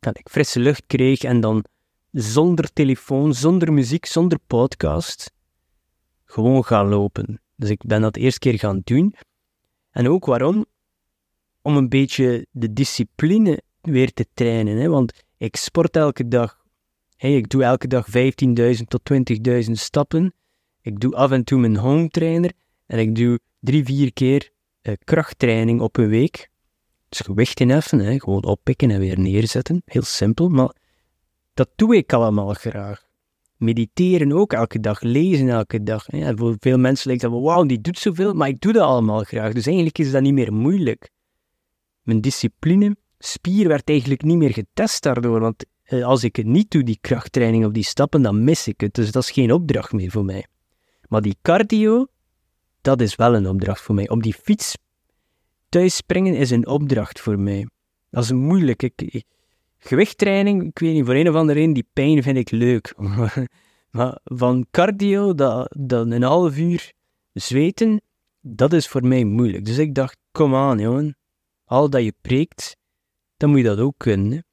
Dat 0.00 0.18
ik 0.18 0.28
frisse 0.28 0.60
lucht 0.60 0.84
kreeg 0.86 1.22
en 1.22 1.40
dan 1.40 1.64
zonder 2.10 2.72
telefoon, 2.72 3.34
zonder 3.34 3.72
muziek, 3.72 4.06
zonder 4.06 4.38
podcast, 4.46 5.32
gewoon 6.24 6.64
gaan 6.64 6.88
lopen. 6.88 7.40
Dus 7.56 7.70
ik 7.70 7.82
ben 7.86 8.00
dat 8.00 8.16
eerst 8.16 8.38
keer 8.38 8.58
gaan 8.58 8.80
doen. 8.84 9.14
En 9.94 10.08
ook 10.08 10.26
waarom? 10.26 10.66
Om 11.62 11.76
een 11.76 11.88
beetje 11.88 12.46
de 12.50 12.72
discipline 12.72 13.62
weer 13.80 14.12
te 14.12 14.26
trainen. 14.34 14.76
Hè? 14.76 14.88
Want 14.88 15.24
ik 15.36 15.56
sport 15.56 15.96
elke 15.96 16.28
dag. 16.28 16.64
Hey, 17.16 17.36
ik 17.36 17.48
doe 17.48 17.62
elke 17.62 17.86
dag 17.86 18.06
15.000 18.06 18.82
tot 18.88 19.00
20.000 19.66 19.70
stappen. 19.70 20.34
Ik 20.80 21.00
doe 21.00 21.14
af 21.14 21.30
en 21.30 21.44
toe 21.44 21.58
mijn 21.58 21.76
home 21.76 22.08
trainer. 22.08 22.52
En 22.86 22.98
ik 22.98 23.14
doe 23.14 23.40
drie, 23.60 23.84
vier 23.84 24.12
keer 24.12 24.50
uh, 24.82 24.94
krachttraining 25.04 25.80
op 25.80 25.96
een 25.96 26.08
week. 26.08 26.50
Dus 27.08 27.20
gewicht 27.20 27.60
inheffen, 27.60 27.98
hè? 27.98 28.18
gewoon 28.18 28.44
oppikken 28.44 28.90
en 28.90 29.00
weer 29.00 29.18
neerzetten. 29.18 29.82
Heel 29.84 30.02
simpel, 30.02 30.48
maar 30.48 30.74
dat 31.54 31.68
doe 31.76 31.96
ik 31.96 32.12
allemaal 32.12 32.54
graag. 32.54 33.06
Mediteren 33.56 34.32
ook 34.32 34.52
elke 34.52 34.80
dag, 34.80 35.00
lezen 35.00 35.48
elke 35.48 35.82
dag. 35.82 36.06
Voor 36.34 36.56
veel 36.58 36.78
mensen 36.78 37.06
lijkt 37.06 37.22
dat 37.22 37.30
wel, 37.30 37.42
wauw, 37.42 37.64
die 37.64 37.80
doet 37.80 37.98
zoveel, 37.98 38.34
maar 38.34 38.48
ik 38.48 38.60
doe 38.60 38.72
dat 38.72 38.82
allemaal 38.82 39.22
graag. 39.22 39.52
Dus 39.52 39.66
eigenlijk 39.66 39.98
is 39.98 40.10
dat 40.10 40.22
niet 40.22 40.32
meer 40.32 40.52
moeilijk. 40.52 41.10
Mijn 42.02 42.20
discipline, 42.20 42.96
spier 43.18 43.68
werd 43.68 43.88
eigenlijk 43.88 44.22
niet 44.22 44.36
meer 44.36 44.52
getest 44.52 45.02
daardoor, 45.02 45.40
want 45.40 45.64
eh, 45.82 46.04
als 46.04 46.24
ik 46.24 46.36
het 46.36 46.46
niet 46.46 46.70
doe, 46.70 46.82
die 46.82 46.98
krachttraining 47.00 47.64
of 47.64 47.72
die 47.72 47.84
stappen, 47.84 48.22
dan 48.22 48.44
mis 48.44 48.68
ik 48.68 48.80
het. 48.80 48.94
Dus 48.94 49.12
dat 49.12 49.22
is 49.22 49.30
geen 49.30 49.52
opdracht 49.52 49.92
meer 49.92 50.10
voor 50.10 50.24
mij. 50.24 50.46
Maar 51.08 51.22
die 51.22 51.36
cardio, 51.42 52.06
dat 52.80 53.00
is 53.00 53.16
wel 53.16 53.34
een 53.34 53.48
opdracht 53.48 53.80
voor 53.80 53.94
mij. 53.94 54.08
Op 54.08 54.22
die 54.22 54.34
fiets 54.34 54.76
thuis 55.68 55.96
springen 55.96 56.34
is 56.34 56.50
een 56.50 56.66
opdracht 56.66 57.20
voor 57.20 57.38
mij. 57.38 57.68
Dat 58.10 58.24
is 58.24 58.32
moeilijk. 58.32 58.82
Ik, 58.82 59.24
gewichttraining, 59.84 60.62
ik 60.64 60.78
weet 60.78 60.94
niet, 60.94 61.04
voor 61.04 61.14
een 61.14 61.28
of 61.28 61.34
andere 61.34 61.58
reden, 61.58 61.74
die 61.74 61.88
pijn 61.92 62.22
vind 62.22 62.36
ik 62.36 62.50
leuk. 62.50 62.94
maar 63.90 64.18
van 64.24 64.66
cardio, 64.70 65.34
dat, 65.34 65.76
een 65.88 66.22
half 66.22 66.58
uur 66.58 66.92
zweten, 67.32 68.00
dat 68.40 68.72
is 68.72 68.88
voor 68.88 69.06
mij 69.06 69.24
moeilijk. 69.24 69.64
Dus 69.64 69.78
ik 69.78 69.94
dacht, 69.94 70.16
kom 70.32 70.54
aan 70.54 70.78
jongen, 70.78 71.16
al 71.64 71.90
dat 71.90 72.02
je 72.02 72.14
preekt, 72.20 72.76
dan 73.36 73.50
moet 73.50 73.58
je 73.58 73.64
dat 73.64 73.78
ook 73.78 73.94
kunnen. 73.96 74.44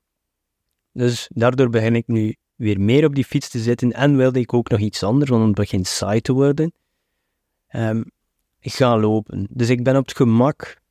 Dus 0.93 1.29
daardoor 1.33 1.69
begin 1.69 1.95
ik 1.95 2.07
nu 2.07 2.35
weer 2.55 2.79
meer 2.79 3.05
op 3.05 3.15
die 3.15 3.25
fiets 3.25 3.49
te 3.49 3.59
zitten 3.59 3.91
en 3.91 4.17
wilde 4.17 4.39
ik 4.39 4.53
ook 4.53 4.69
nog 4.69 4.79
iets 4.79 5.03
anders, 5.03 5.29
want 5.29 5.45
het 5.45 5.55
begint 5.55 5.87
saai 5.87 6.21
te 6.21 6.33
worden. 6.33 6.73
Um, 7.75 8.11
ik 8.59 8.73
ga 8.73 8.97
lopen. 8.97 9.47
Dus 9.49 9.69
ik 9.69 9.83
ben 9.83 9.97
op 9.97 10.07
het 10.07 10.15
gemak 10.15 10.81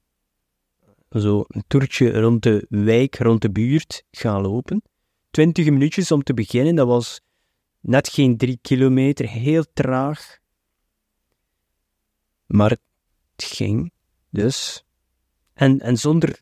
zo 1.11 1.45
een 1.49 1.65
toertje 1.67 2.21
rond 2.21 2.43
de 2.43 2.67
wijk, 2.69 3.19
rond 3.19 3.43
de 3.43 3.51
buurt 3.51 4.05
gaan 4.11 4.43
lopen. 4.43 4.83
Twintig 5.31 5.65
minuutjes 5.65 6.13
om 6.13 6.23
te 6.23 6.35
beginnen, 6.35 6.75
dat 6.75 6.87
was 6.87 7.21
net 7.81 8.09
geen 8.09 8.37
drie 8.37 8.59
kilometer, 8.63 9.29
heel 9.29 9.65
traag. 9.73 10.39
Maar 12.47 12.71
het 12.71 12.81
ging, 13.37 13.93
dus. 14.31 14.85
En, 15.53 15.81
en 15.81 15.97
zonder 15.97 16.41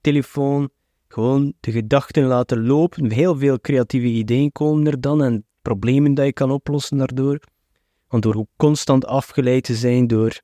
telefoon, 0.00 0.70
gewoon 1.08 1.54
de 1.60 1.72
gedachten 1.72 2.24
laten 2.24 2.66
lopen. 2.66 3.10
Heel 3.10 3.36
veel 3.36 3.60
creatieve 3.60 4.06
ideeën 4.06 4.52
komen 4.52 4.86
er 4.86 5.00
dan 5.00 5.22
en 5.22 5.46
problemen 5.62 6.14
dat 6.14 6.24
je 6.24 6.32
kan 6.32 6.50
oplossen 6.50 6.98
daardoor. 6.98 7.40
Want 8.08 8.22
door 8.22 8.46
constant 8.56 9.04
afgeleid 9.04 9.64
te 9.64 9.74
zijn 9.74 10.06
door 10.06 10.40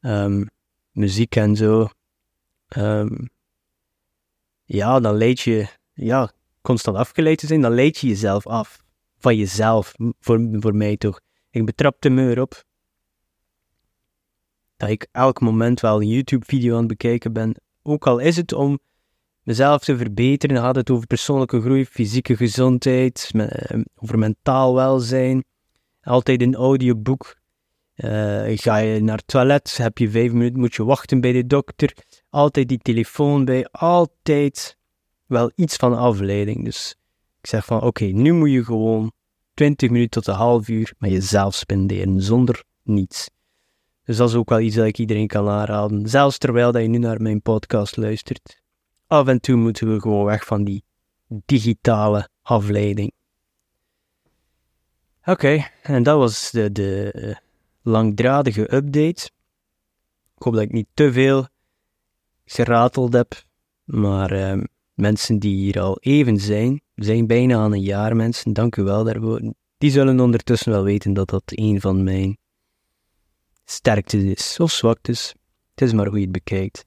um, 0.00 0.48
muziek 0.90 1.36
en 1.36 1.56
zo, 1.56 1.88
um, 2.78 3.28
ja, 4.64 5.00
dan 5.00 5.16
leid 5.16 5.40
je, 5.40 5.66
ja, 5.92 6.32
constant 6.62 6.96
afgeleid 6.96 7.38
te 7.38 7.46
zijn, 7.46 7.60
dan 7.60 7.74
leid 7.74 7.98
je 7.98 8.06
jezelf 8.06 8.46
af. 8.46 8.82
Van 9.18 9.36
jezelf, 9.36 9.94
voor, 10.20 10.48
voor 10.52 10.74
mij 10.74 10.96
toch. 10.96 11.20
Ik 11.50 11.64
betrapte 11.64 12.08
me 12.08 12.30
erop 12.30 12.64
dat 14.76 14.88
ik 14.88 15.06
elk 15.12 15.40
moment 15.40 15.80
wel 15.80 16.00
een 16.00 16.08
YouTube-video 16.08 16.72
aan 16.72 16.78
het 16.78 16.88
bekijken 16.88 17.32
ben. 17.32 17.54
Ook 17.82 18.06
al 18.06 18.18
is 18.18 18.36
het 18.36 18.52
om 18.52 18.78
mezelf 19.42 19.84
te 19.84 19.96
verbeteren, 19.96 20.56
gaat 20.56 20.76
het 20.76 20.90
over 20.90 21.06
persoonlijke 21.06 21.60
groei, 21.60 21.86
fysieke 21.86 22.36
gezondheid, 22.36 23.30
ehm, 23.32 23.82
over 23.94 24.18
mentaal 24.18 24.74
welzijn. 24.74 25.44
Altijd 26.02 26.42
een 26.42 26.54
audioboek 26.54 27.42
Eh, 27.94 28.52
ga 28.54 28.76
je 28.76 29.00
naar 29.00 29.16
het 29.16 29.26
toilet, 29.26 29.76
heb 29.76 29.98
je 29.98 30.10
vijf 30.10 30.32
minuten, 30.32 30.60
moet 30.60 30.74
je 30.74 30.84
wachten 30.84 31.20
bij 31.20 31.32
de 31.32 31.46
dokter. 31.46 31.96
Altijd 32.34 32.68
die 32.68 32.78
telefoon 32.78 33.44
bij, 33.44 33.66
altijd 33.70 34.76
wel 35.26 35.52
iets 35.54 35.76
van 35.76 35.96
afleiding. 35.96 36.64
Dus 36.64 36.96
ik 37.40 37.46
zeg 37.46 37.64
van, 37.64 37.82
oké, 37.82 38.04
nu 38.04 38.32
moet 38.32 38.50
je 38.50 38.64
gewoon 38.64 39.12
20 39.54 39.90
minuten 39.90 40.10
tot 40.10 40.26
een 40.26 40.40
half 40.40 40.68
uur 40.68 40.94
met 40.98 41.10
jezelf 41.10 41.54
spenderen, 41.54 42.20
zonder 42.20 42.64
niets. 42.82 43.30
Dus 44.04 44.16
dat 44.16 44.28
is 44.28 44.34
ook 44.34 44.48
wel 44.48 44.60
iets 44.60 44.76
dat 44.76 44.86
ik 44.86 44.98
iedereen 44.98 45.26
kan 45.26 45.48
aanraden. 45.48 46.08
Zelfs 46.08 46.38
terwijl 46.38 46.72
dat 46.72 46.82
je 46.82 46.88
nu 46.88 46.98
naar 46.98 47.22
mijn 47.22 47.42
podcast 47.42 47.96
luistert. 47.96 48.62
Af 49.06 49.26
en 49.26 49.40
toe 49.40 49.56
moeten 49.56 49.92
we 49.92 50.00
gewoon 50.00 50.24
weg 50.24 50.44
van 50.44 50.64
die 50.64 50.84
digitale 51.26 52.28
afleiding. 52.42 53.12
Oké, 55.24 55.66
en 55.82 56.02
dat 56.02 56.18
was 56.18 56.50
de, 56.50 56.72
de 56.72 57.12
eh, 57.12 57.36
langdradige 57.82 58.74
update. 58.74 59.30
Ik 60.36 60.42
hoop 60.42 60.54
dat 60.54 60.62
ik 60.62 60.72
niet 60.72 60.88
te 60.94 61.12
veel 61.12 61.52
gerateld 62.44 63.12
heb, 63.12 63.42
maar 63.84 64.32
uh, 64.32 64.62
mensen 64.94 65.38
die 65.38 65.56
hier 65.56 65.80
al 65.80 65.98
even 66.00 66.38
zijn, 66.38 66.80
zijn 66.94 67.26
bijna 67.26 67.56
aan 67.56 67.72
een 67.72 67.80
jaar 67.80 68.16
mensen, 68.16 68.52
dank 68.52 68.76
u 68.76 68.82
wel 68.82 69.04
daarvoor. 69.04 69.54
Die 69.78 69.90
zullen 69.90 70.20
ondertussen 70.20 70.72
wel 70.72 70.82
weten 70.82 71.12
dat 71.12 71.28
dat 71.28 71.42
een 71.44 71.80
van 71.80 72.02
mijn 72.02 72.38
sterktes 73.64 74.22
is, 74.22 74.60
of 74.60 74.70
zwaktes. 74.70 75.34
Het 75.74 75.82
is 75.82 75.92
maar 75.92 76.06
hoe 76.06 76.16
je 76.16 76.22
het 76.22 76.32
bekijkt. 76.32 76.84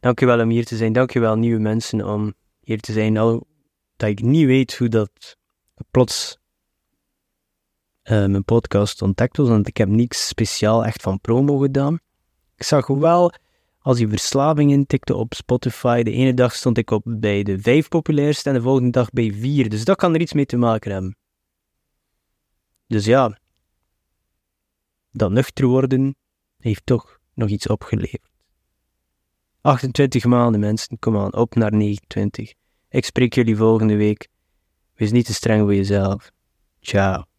Dank 0.00 0.20
u 0.20 0.26
wel 0.26 0.40
om 0.40 0.50
hier 0.50 0.64
te 0.64 0.76
zijn, 0.76 0.92
dank 0.92 1.14
u 1.14 1.20
wel 1.20 1.36
nieuwe 1.36 1.60
mensen 1.60 2.06
om 2.06 2.34
hier 2.60 2.80
te 2.80 2.92
zijn, 2.92 3.16
al 3.16 3.46
dat 3.96 4.08
ik 4.08 4.22
niet 4.22 4.46
weet 4.46 4.76
hoe 4.76 4.88
dat 4.88 5.36
plots 5.90 6.38
uh, 8.04 8.26
mijn 8.26 8.44
podcast 8.44 9.02
ontdekt 9.02 9.36
was, 9.36 9.48
want 9.48 9.68
ik 9.68 9.76
heb 9.76 9.88
niks 9.88 10.28
speciaal 10.28 10.84
echt 10.84 11.02
van 11.02 11.20
promo 11.20 11.58
gedaan. 11.58 11.98
Ik 12.56 12.62
zag 12.62 12.86
wel, 12.86 13.32
als 13.84 13.98
je 13.98 14.08
verslaving 14.08 14.70
intikte 14.70 15.14
op 15.14 15.34
Spotify, 15.34 16.02
de 16.02 16.10
ene 16.10 16.34
dag 16.34 16.54
stond 16.54 16.78
ik 16.78 16.90
op 16.90 17.02
bij 17.06 17.42
de 17.42 17.58
vijf 17.60 17.88
populairste 17.88 18.48
en 18.48 18.54
de 18.54 18.60
volgende 18.62 18.90
dag 18.90 19.10
bij 19.10 19.32
vier, 19.32 19.68
dus 19.68 19.84
dat 19.84 19.96
kan 19.96 20.14
er 20.14 20.20
iets 20.20 20.32
mee 20.32 20.46
te 20.46 20.56
maken 20.56 20.92
hebben. 20.92 21.16
Dus 22.86 23.04
ja, 23.04 23.38
dat 25.10 25.30
nuchter 25.30 25.66
worden 25.66 26.16
heeft 26.58 26.86
toch 26.86 27.18
nog 27.34 27.48
iets 27.48 27.66
opgeleverd. 27.66 28.30
28 29.60 30.24
maanden 30.24 30.60
mensen, 30.60 30.98
kom 30.98 31.16
aan, 31.16 31.34
op 31.34 31.54
naar 31.54 31.72
29. 31.72 32.54
Ik 32.88 33.04
spreek 33.04 33.34
jullie 33.34 33.56
volgende 33.56 33.96
week. 33.96 34.28
Wees 34.94 35.12
niet 35.12 35.26
te 35.26 35.34
streng 35.34 35.60
voor 35.60 35.74
jezelf. 35.74 36.30
Ciao. 36.80 37.33